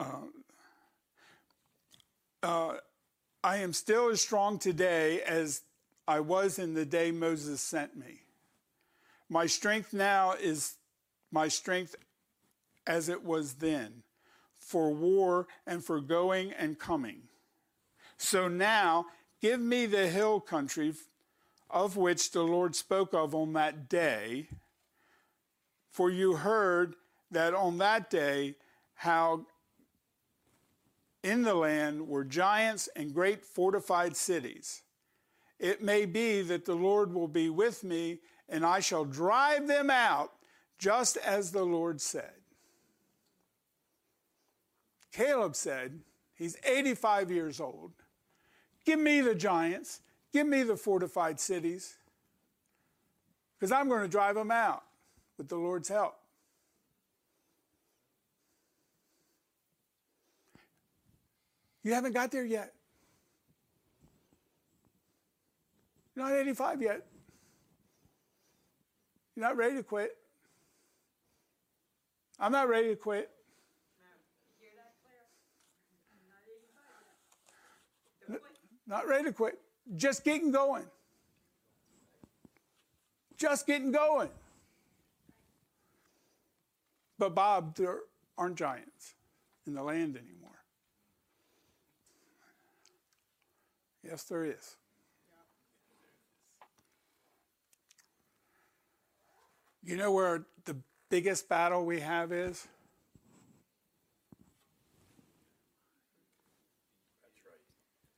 Uh, 0.00 0.22
uh, 2.42 2.72
I 3.42 3.58
am 3.58 3.72
still 3.72 4.10
as 4.10 4.20
strong 4.20 4.58
today 4.58 5.22
as 5.22 5.62
I 6.06 6.20
was 6.20 6.58
in 6.58 6.74
the 6.74 6.84
day 6.84 7.10
Moses 7.10 7.62
sent 7.62 7.96
me. 7.96 8.20
My 9.30 9.46
strength 9.46 9.94
now 9.94 10.32
is 10.32 10.74
my 11.32 11.48
strength 11.48 11.94
as 12.86 13.08
it 13.08 13.24
was 13.24 13.54
then, 13.54 14.02
for 14.58 14.92
war 14.92 15.46
and 15.66 15.82
for 15.82 16.00
going 16.00 16.52
and 16.52 16.78
coming. 16.78 17.22
So 18.18 18.48
now 18.48 19.06
give 19.40 19.60
me 19.60 19.86
the 19.86 20.08
hill 20.08 20.40
country 20.40 20.92
of 21.70 21.96
which 21.96 22.32
the 22.32 22.42
Lord 22.42 22.74
spoke 22.74 23.14
of 23.14 23.34
on 23.34 23.52
that 23.54 23.88
day. 23.88 24.48
For 25.90 26.10
you 26.10 26.34
heard 26.34 26.94
that 27.30 27.54
on 27.54 27.78
that 27.78 28.10
day 28.10 28.56
how 28.94 29.46
in 31.22 31.42
the 31.42 31.54
land 31.54 32.08
were 32.08 32.24
giants 32.24 32.88
and 32.96 33.14
great 33.14 33.44
fortified 33.44 34.16
cities. 34.16 34.82
It 35.58 35.82
may 35.82 36.06
be 36.06 36.40
that 36.42 36.64
the 36.64 36.74
Lord 36.74 37.12
will 37.12 37.28
be 37.28 37.50
with 37.50 37.84
me, 37.84 38.20
and 38.48 38.64
I 38.64 38.80
shall 38.80 39.04
drive 39.04 39.66
them 39.66 39.90
out, 39.90 40.32
just 40.78 41.16
as 41.18 41.52
the 41.52 41.64
Lord 41.64 42.00
said. 42.00 42.32
Caleb 45.12 45.56
said, 45.56 46.00
he's 46.34 46.56
85 46.64 47.30
years 47.30 47.60
old. 47.60 47.92
Give 48.86 48.98
me 48.98 49.20
the 49.20 49.34
giants, 49.34 50.00
give 50.32 50.46
me 50.46 50.62
the 50.62 50.76
fortified 50.76 51.38
cities, 51.38 51.96
because 53.58 53.72
I'm 53.72 53.88
going 53.88 54.02
to 54.02 54.08
drive 54.08 54.36
them 54.36 54.50
out 54.50 54.84
with 55.36 55.48
the 55.48 55.56
Lord's 55.56 55.88
help. 55.88 56.19
You 61.82 61.94
haven't 61.94 62.12
got 62.12 62.30
there 62.30 62.44
yet. 62.44 62.74
You're 66.14 66.28
not 66.28 66.34
85 66.34 66.82
yet. 66.82 67.06
You're 69.34 69.46
not 69.46 69.56
ready 69.56 69.76
to 69.76 69.82
quit. 69.82 70.16
I'm 72.38 72.52
not 72.52 72.68
ready 72.68 72.88
to 72.88 72.96
quit. 72.96 73.30
Hear 74.58 74.70
that, 74.76 74.94
Claire? 75.02 75.28
I'm 76.12 76.28
not 76.28 76.42
85 76.46 76.78
yet. 77.48 78.28
Don't 78.28 78.40
quit. 78.40 78.58
Not 78.86 79.08
ready 79.08 79.24
to 79.24 79.32
quit. 79.32 79.58
Just 79.96 80.24
getting 80.24 80.50
going. 80.50 80.84
Just 83.36 83.66
getting 83.66 83.90
going. 83.90 84.28
But, 87.18 87.34
Bob, 87.34 87.76
there 87.76 88.00
aren't 88.36 88.56
giants 88.56 89.14
in 89.66 89.74
the 89.74 89.82
land 89.82 90.16
anymore. 90.16 90.59
Yes, 94.02 94.22
there 94.24 94.44
is. 94.44 94.76
You 99.82 99.96
know 99.96 100.12
where 100.12 100.44
the 100.64 100.76
biggest 101.10 101.48
battle 101.48 101.84
we 101.84 102.00
have 102.00 102.32
is? 102.32 102.66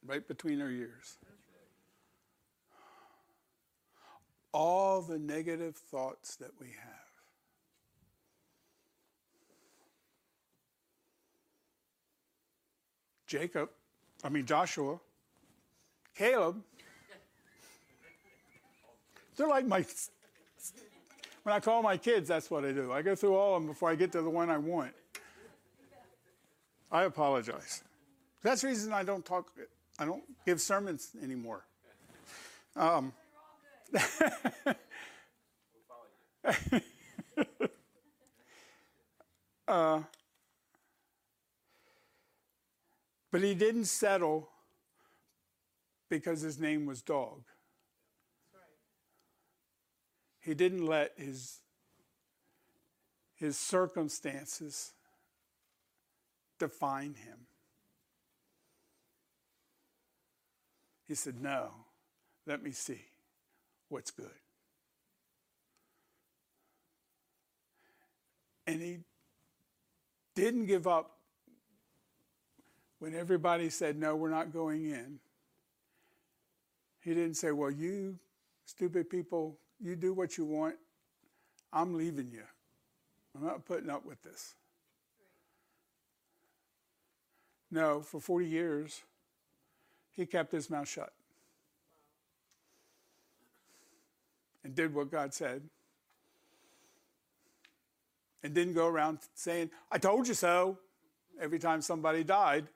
Right 0.05 0.27
between 0.27 0.61
our 0.61 0.71
ears. 0.71 1.19
All 4.53 5.01
the 5.01 5.19
negative 5.19 5.77
thoughts 5.77 6.37
that 6.37 6.51
we 6.61 6.67
have. 6.67 7.03
Jacob, 13.27 13.71
I 14.23 14.29
mean 14.29 14.45
Joshua, 14.45 14.99
Caleb, 16.15 16.63
they're 19.37 19.49
like 19.49 19.67
my. 19.67 19.85
When 21.43 21.55
I 21.55 21.61
call 21.61 21.83
my 21.83 21.97
kids, 21.97 22.29
that's 22.29 22.51
what 22.51 22.65
I 22.65 22.71
do. 22.71 22.93
I 22.93 23.03
go 23.03 23.17
through 23.17 23.35
all 23.35 23.57
of 23.57 23.63
them 23.63 23.69
before 23.69 23.91
I 23.91 23.97
get 23.97 24.13
to 24.13 24.23
the 24.23 24.31
one 24.31 24.49
I 24.49 24.59
want. 24.59 24.93
I 26.91 27.05
apologize. 27.05 27.83
That's 28.43 28.61
the 28.61 28.69
reason 28.69 28.93
I 28.93 29.03
don't 29.03 29.25
talk. 29.25 29.51
I 29.99 30.05
don't 30.05 30.23
give 30.47 30.61
sermons 30.61 31.11
anymore. 31.23 31.65
Um, 32.77 33.13
uh, 39.69 40.03
but 43.31 43.43
he 43.43 43.55
didn't 43.55 43.87
settle 43.87 44.52
because 46.13 46.43
his 46.43 46.61
name 46.61 46.85
was 46.85 47.01
Dog. 47.01 47.41
He 50.41 50.53
didn't 50.53 50.85
let 50.85 51.13
his, 51.17 51.61
his 53.35 53.57
circumstances 53.57 54.93
define 56.59 57.15
him. 57.15 57.47
He 61.09 61.15
said, 61.15 61.41
No, 61.41 61.71
let 62.47 62.63
me 62.63 62.73
see 62.73 63.01
what's 63.89 64.11
good. 64.11 64.27
And 68.67 68.83
he 68.83 68.99
didn't 70.35 70.67
give 70.67 70.87
up 70.87 71.13
when 72.99 73.15
everybody 73.15 73.71
said, 73.71 73.97
No, 73.97 74.15
we're 74.15 74.29
not 74.29 74.53
going 74.53 74.85
in. 74.85 75.19
He 77.03 77.15
didn't 77.15 77.35
say, 77.35 77.53
Well, 77.53 77.71
you 77.71 78.19
stupid 78.65 79.11
people, 79.11 79.59
you 79.81 79.97
do 79.97 80.15
what 80.15 80.39
you 80.39 80.45
want. 80.45 80.77
I'm 81.73 81.95
leaving 81.95 82.31
you. 82.31 82.45
I'm 83.35 83.45
not 83.45 83.65
putting 83.65 83.91
up 83.91 84.07
with 84.07 84.23
this. 84.23 84.55
No, 87.71 88.03
for 88.03 88.21
40 88.21 88.47
years, 88.47 89.03
he 90.13 90.27
kept 90.27 90.53
his 90.53 90.69
mouth 90.69 90.89
shut 90.89 91.13
and 94.63 94.75
did 94.75 94.95
what 94.95 95.11
God 95.11 95.33
said 95.33 95.63
and 98.43 98.55
didn't 98.55 98.75
go 98.75 98.87
around 98.87 99.21
saying, 99.35 99.71
I 99.91 99.99
told 99.99 100.29
you 100.29 100.35
so, 100.35 100.79
every 101.41 101.59
time 101.59 101.81
somebody 101.81 102.25
died. 102.25 102.69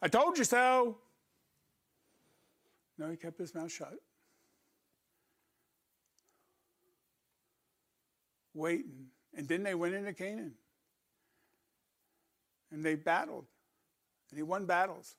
I 0.00 0.08
told 0.08 0.38
you 0.38 0.44
so. 0.44 0.96
No, 3.02 3.10
he 3.10 3.16
kept 3.16 3.36
his 3.40 3.52
mouth 3.52 3.72
shut. 3.72 3.94
Waiting. 8.54 9.06
And 9.34 9.48
then 9.48 9.64
they 9.64 9.74
went 9.74 9.94
into 9.94 10.12
Canaan. 10.12 10.54
And 12.70 12.84
they 12.84 12.94
battled. 12.94 13.46
And 14.30 14.38
he 14.38 14.44
won 14.44 14.66
battles. 14.66 15.16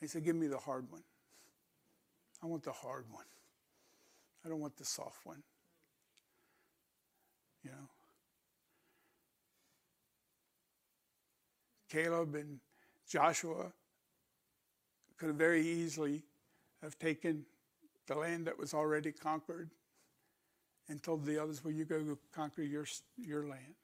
He 0.00 0.06
said, 0.06 0.22
Give 0.22 0.36
me 0.36 0.48
the 0.48 0.58
hard 0.58 0.84
one. 0.90 1.02
I 2.42 2.46
want 2.46 2.62
the 2.62 2.72
hard 2.72 3.06
one. 3.10 3.24
I 4.44 4.50
don't 4.50 4.60
want 4.60 4.76
the 4.76 4.84
soft 4.84 5.24
one. 5.24 5.42
You 7.62 7.70
know? 7.70 7.88
Caleb 11.88 12.34
and 12.34 12.60
Joshua 13.08 13.72
could 15.24 15.28
have 15.28 15.38
very 15.38 15.66
easily 15.66 16.22
have 16.82 16.98
taken 16.98 17.46
the 18.06 18.14
land 18.14 18.46
that 18.46 18.58
was 18.58 18.74
already 18.74 19.10
conquered 19.10 19.70
and 20.86 21.02
told 21.02 21.24
the 21.24 21.42
others, 21.42 21.64
well, 21.64 21.72
you 21.72 21.86
go 21.86 22.18
conquer 22.30 22.60
your, 22.60 22.84
your 23.16 23.48
land. 23.48 23.74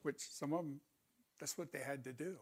Which 0.00 0.20
some 0.20 0.54
of 0.54 0.60
them, 0.60 0.80
that's 1.38 1.58
what 1.58 1.70
they 1.70 1.80
had 1.80 2.02
to 2.04 2.14
do. 2.14 2.36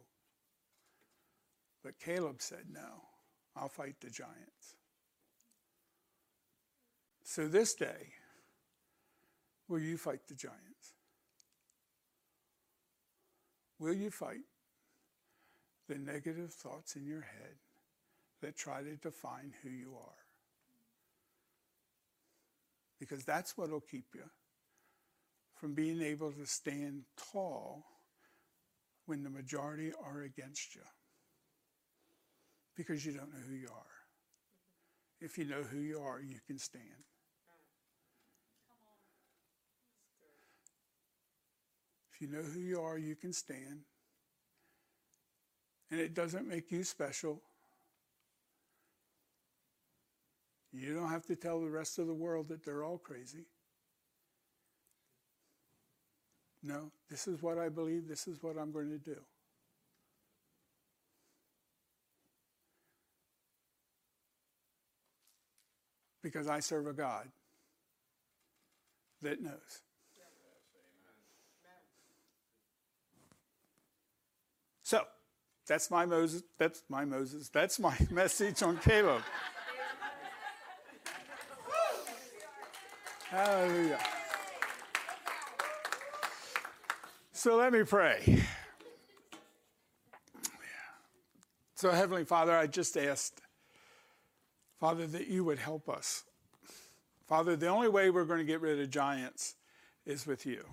But 1.83 1.99
Caleb 1.99 2.37
said, 2.39 2.67
no, 2.73 3.09
I'll 3.57 3.69
fight 3.69 3.97
the 4.01 4.09
giants. 4.09 4.77
So 7.25 7.49
this 7.49 7.75
day, 7.75 8.13
will 9.67 9.81
you 9.81 9.97
fight 9.97 10.29
the 10.29 10.37
giants? 10.37 10.95
Will 13.81 13.95
you 13.95 14.13
fight 14.13 14.45
the 15.89 15.97
negative 15.97 16.53
thoughts 16.53 16.95
in 16.95 17.05
your 17.05 17.23
head 17.23 17.57
that 18.45 18.57
try 18.57 18.83
to 18.83 18.95
define 18.97 19.55
who 19.63 19.71
you 19.71 19.95
are. 19.99 20.21
Because 23.01 23.25
that's 23.25 23.57
what 23.57 23.71
will 23.71 23.81
keep 23.81 24.05
you 24.15 24.25
from 25.55 25.73
being 25.73 26.03
able 26.03 26.31
to 26.31 26.45
stand 26.45 27.05
tall 27.33 27.85
when 29.07 29.23
the 29.23 29.31
majority 29.31 29.93
are 30.05 30.23
against 30.23 30.75
you. 30.75 30.83
Because 32.77 33.07
you 33.07 33.13
don't 33.13 33.33
know 33.33 33.41
who 33.49 33.55
you 33.55 33.69
are. 33.69 33.95
If 35.23 35.39
you 35.39 35.47
know 35.47 35.63
who 35.63 35.79
you 35.79 36.01
are, 36.01 36.21
you 36.21 36.39
can 36.47 36.59
stand. 36.59 36.85
If 42.13 42.21
you 42.21 42.29
know 42.29 42.43
who 42.43 42.61
you 42.61 42.81
are, 42.83 42.99
you 42.99 43.17
can 43.17 43.33
stand 43.33 43.81
and 45.91 46.01
it 46.01 46.13
doesn't 46.13 46.49
make 46.49 46.73
you 46.73 46.83
special. 46.83 47.41
You 50.77 50.93
don't 50.93 51.11
have 51.11 51.25
to 51.27 51.37
tell 51.37 51.61
the 51.61 51.71
rest 51.71 52.01
of 52.01 52.09
the 52.09 52.15
world 52.15 52.49
that 52.49 52.65
they're 52.65 52.83
all 52.83 52.99
crazy. 52.99 53.45
No, 56.65 56.91
this 57.09 57.29
is 57.29 57.43
what 57.43 57.59
I 57.59 57.69
believe, 57.69 58.09
this 58.09 58.27
is 58.27 58.43
what 58.43 58.57
I'm 58.59 58.73
going 58.73 58.91
to 58.91 58.99
do. 58.99 59.17
Because 66.23 66.49
I 66.49 66.59
serve 66.59 66.87
a 66.87 66.93
God 66.93 67.29
that 69.23 69.43
knows. 69.43 69.83
So, 74.83 75.03
that's 75.67 75.91
my 75.91 76.05
Moses. 76.05 76.43
That's 76.59 76.83
my 76.89 77.05
Moses. 77.05 77.49
That's 77.49 77.79
my 77.79 77.97
message 78.11 78.63
on 78.63 78.79
Caleb. 78.79 79.23
Hallelujah. 83.35 83.99
So 87.33 87.57
let 87.57 87.73
me 87.73 87.83
pray. 87.83 88.45
So, 91.75 91.91
Heavenly 91.91 92.25
Father, 92.25 92.57
I 92.57 92.69
just 92.69 92.97
asked, 92.97 93.41
Father, 94.79 95.09
that 95.09 95.27
you 95.27 95.43
would 95.43 95.59
help 95.59 95.89
us. 95.89 96.23
Father, 97.27 97.57
the 97.57 97.67
only 97.67 97.89
way 97.89 98.09
we're 98.09 98.25
going 98.25 98.39
to 98.39 98.45
get 98.45 98.61
rid 98.61 98.79
of 98.79 98.89
giants 98.89 99.57
is 100.07 100.29
with 100.29 100.47
you. 100.47 100.65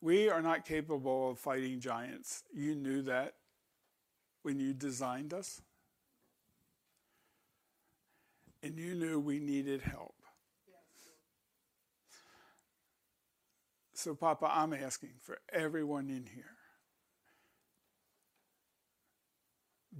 We 0.00 0.28
are 0.28 0.42
not 0.42 0.64
capable 0.64 1.30
of 1.30 1.38
fighting 1.38 1.78
giants. 1.78 2.42
You 2.52 2.74
knew 2.74 3.02
that 3.02 3.34
when 4.42 4.58
you 4.58 4.74
designed 4.74 5.32
us. 5.32 5.62
And 8.62 8.78
you 8.78 8.94
knew 8.94 9.18
we 9.18 9.38
needed 9.38 9.80
help. 9.80 10.14
So, 13.94 14.14
Papa, 14.14 14.50
I'm 14.50 14.72
asking 14.72 15.10
for 15.20 15.38
everyone 15.52 16.08
in 16.08 16.26
here 16.34 16.56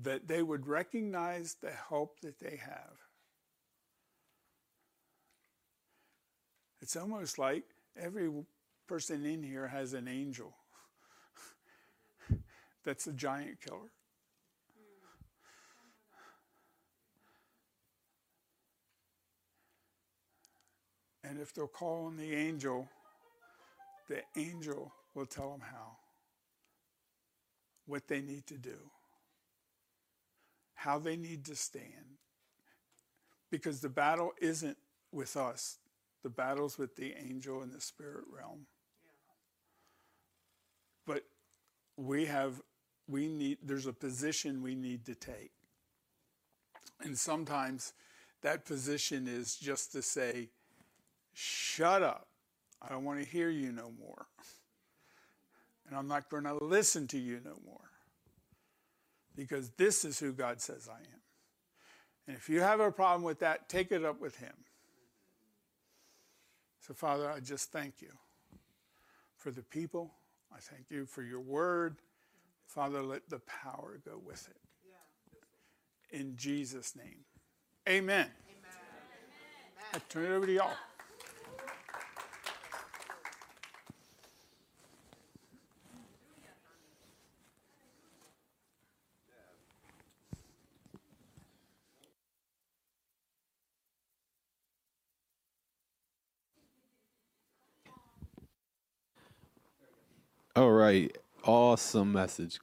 that 0.02 0.28
they 0.28 0.42
would 0.42 0.66
recognize 0.66 1.56
the 1.60 1.70
help 1.70 2.20
that 2.20 2.38
they 2.38 2.56
have. 2.56 2.96
It's 6.80 6.96
almost 6.96 7.38
like 7.38 7.64
every 7.94 8.30
person 8.86 9.26
in 9.26 9.42
here 9.42 9.68
has 9.68 9.92
an 9.92 10.08
angel 10.08 10.54
that's 12.84 13.06
a 13.06 13.12
giant 13.12 13.60
killer. 13.60 13.92
And 21.30 21.38
if 21.38 21.54
they'll 21.54 21.68
call 21.68 22.06
on 22.06 22.16
the 22.16 22.34
angel, 22.34 22.88
the 24.08 24.22
angel 24.36 24.92
will 25.14 25.26
tell 25.26 25.52
them 25.52 25.60
how, 25.60 25.92
what 27.86 28.08
they 28.08 28.20
need 28.20 28.48
to 28.48 28.58
do, 28.58 28.90
how 30.74 30.98
they 30.98 31.16
need 31.16 31.44
to 31.44 31.54
stand. 31.54 32.18
Because 33.48 33.80
the 33.80 33.88
battle 33.88 34.32
isn't 34.40 34.76
with 35.12 35.36
us, 35.36 35.78
the 36.24 36.30
battle's 36.30 36.76
with 36.76 36.96
the 36.96 37.14
angel 37.16 37.62
in 37.62 37.70
the 37.70 37.80
spirit 37.80 38.24
realm. 38.36 38.66
But 41.06 41.22
we 41.96 42.26
have, 42.26 42.60
we 43.06 43.28
need, 43.28 43.58
there's 43.62 43.86
a 43.86 43.92
position 43.92 44.64
we 44.64 44.74
need 44.74 45.06
to 45.06 45.14
take. 45.14 45.52
And 47.00 47.16
sometimes 47.16 47.92
that 48.42 48.64
position 48.64 49.28
is 49.28 49.54
just 49.54 49.92
to 49.92 50.02
say, 50.02 50.48
shut 51.40 52.02
up. 52.02 52.26
I 52.82 52.88
don't 52.88 53.04
want 53.04 53.22
to 53.22 53.26
hear 53.26 53.48
you 53.50 53.72
no 53.72 53.90
more. 53.98 54.26
And 55.88 55.96
I'm 55.96 56.06
not 56.06 56.30
going 56.30 56.44
to 56.44 56.54
listen 56.54 57.06
to 57.08 57.18
you 57.18 57.40
no 57.44 57.54
more. 57.64 57.90
Because 59.34 59.70
this 59.70 60.04
is 60.04 60.18
who 60.18 60.32
God 60.32 60.60
says 60.60 60.88
I 60.88 60.98
am. 60.98 61.20
And 62.26 62.36
if 62.36 62.48
you 62.48 62.60
have 62.60 62.80
a 62.80 62.92
problem 62.92 63.22
with 63.22 63.40
that, 63.40 63.68
take 63.68 63.90
it 63.90 64.04
up 64.04 64.20
with 64.20 64.36
Him. 64.36 64.52
So, 66.80 66.94
Father, 66.94 67.30
I 67.30 67.40
just 67.40 67.72
thank 67.72 68.00
you 68.00 68.10
for 69.36 69.50
the 69.50 69.62
people. 69.62 70.12
I 70.54 70.58
thank 70.60 70.90
you 70.90 71.06
for 71.06 71.22
your 71.22 71.40
word. 71.40 71.96
Father, 72.66 73.02
let 73.02 73.28
the 73.28 73.40
power 73.40 74.00
go 74.04 74.20
with 74.24 74.48
it. 74.48 76.16
In 76.16 76.36
Jesus' 76.36 76.94
name. 76.96 77.24
Amen. 77.88 78.26
Amen. 78.26 78.30
I 79.94 79.98
turn 80.08 80.30
it 80.30 80.34
over 80.34 80.46
to 80.46 80.52
y'all. 80.52 80.72
All 100.56 100.72
right. 100.72 101.16
Awesome 101.44 102.10
message. 102.10 102.58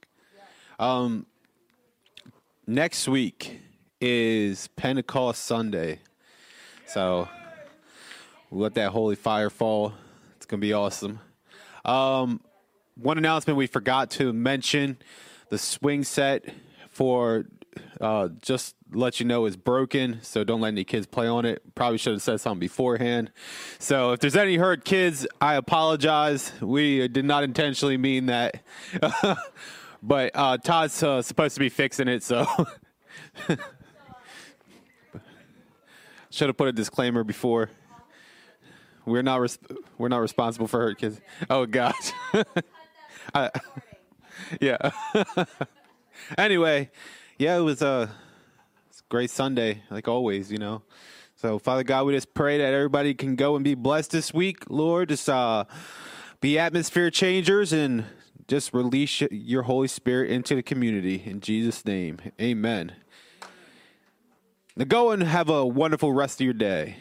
Um, 0.78 1.24
next 2.66 3.08
week 3.08 3.60
is 3.98 4.68
Pentecost 4.76 5.44
Sunday. 5.44 6.00
So 6.86 7.30
we'll 8.50 8.60
let 8.60 8.74
that 8.74 8.90
holy 8.90 9.16
fire 9.16 9.48
fall. 9.48 9.94
It's 10.36 10.44
going 10.44 10.60
to 10.60 10.66
be 10.66 10.74
awesome. 10.74 11.20
Um, 11.82 12.42
one 12.94 13.16
announcement 13.16 13.56
we 13.56 13.66
forgot 13.66 14.10
to 14.10 14.34
mention 14.34 14.98
the 15.48 15.56
swing 15.56 16.04
set 16.04 16.44
for 16.90 17.46
uh, 18.02 18.28
just 18.42 18.74
let 18.92 19.20
you 19.20 19.26
know 19.26 19.46
is 19.46 19.56
broken, 19.56 20.18
so 20.22 20.44
don't 20.44 20.60
let 20.60 20.68
any 20.68 20.84
kids 20.84 21.06
play 21.06 21.26
on 21.26 21.44
it. 21.44 21.62
Probably 21.74 21.98
should 21.98 22.14
have 22.14 22.22
said 22.22 22.40
something 22.40 22.60
beforehand. 22.60 23.30
So 23.78 24.12
if 24.12 24.20
there's 24.20 24.36
any 24.36 24.56
hurt 24.56 24.84
kids, 24.84 25.26
I 25.40 25.54
apologize. 25.54 26.52
We 26.60 27.08
did 27.08 27.24
not 27.24 27.44
intentionally 27.44 27.96
mean 27.96 28.26
that. 28.26 28.62
but 30.02 30.30
uh, 30.34 30.58
Todd's 30.58 31.02
uh, 31.02 31.22
supposed 31.22 31.54
to 31.54 31.60
be 31.60 31.68
fixing 31.68 32.08
it, 32.08 32.22
so 32.22 32.46
should 36.30 36.48
have 36.48 36.56
put 36.56 36.68
a 36.68 36.72
disclaimer 36.72 37.24
before. 37.24 37.70
We're 39.04 39.22
not 39.22 39.40
res- 39.40 39.58
we're 39.96 40.08
not 40.08 40.20
responsible 40.20 40.68
for 40.68 40.80
hurt 40.80 40.98
kids. 40.98 41.20
Oh 41.48 41.64
gosh. 41.66 42.12
I, 43.34 43.50
yeah. 44.60 44.90
anyway, 46.36 46.90
yeah, 47.38 47.56
it 47.56 47.62
was 47.62 47.80
a 47.82 48.10
great 49.08 49.30
Sunday, 49.30 49.82
like 49.90 50.06
always, 50.06 50.52
you 50.52 50.58
know. 50.58 50.82
So, 51.36 51.58
Father 51.58 51.84
God, 51.84 52.04
we 52.04 52.12
just 52.12 52.34
pray 52.34 52.58
that 52.58 52.74
everybody 52.74 53.14
can 53.14 53.36
go 53.36 53.54
and 53.54 53.64
be 53.64 53.74
blessed 53.74 54.10
this 54.10 54.34
week, 54.34 54.64
Lord. 54.68 55.08
Just 55.08 55.28
uh, 55.28 55.64
be 56.40 56.58
atmosphere 56.58 57.10
changers 57.10 57.72
and 57.72 58.04
just 58.48 58.74
release 58.74 59.22
your 59.30 59.62
Holy 59.62 59.88
Spirit 59.88 60.30
into 60.30 60.54
the 60.54 60.62
community 60.62 61.22
in 61.24 61.40
Jesus' 61.40 61.84
name. 61.84 62.18
Amen. 62.40 62.92
Now, 64.76 64.84
go 64.84 65.10
and 65.10 65.22
have 65.22 65.48
a 65.48 65.64
wonderful 65.64 66.12
rest 66.12 66.40
of 66.40 66.44
your 66.44 66.54
day. 66.54 66.96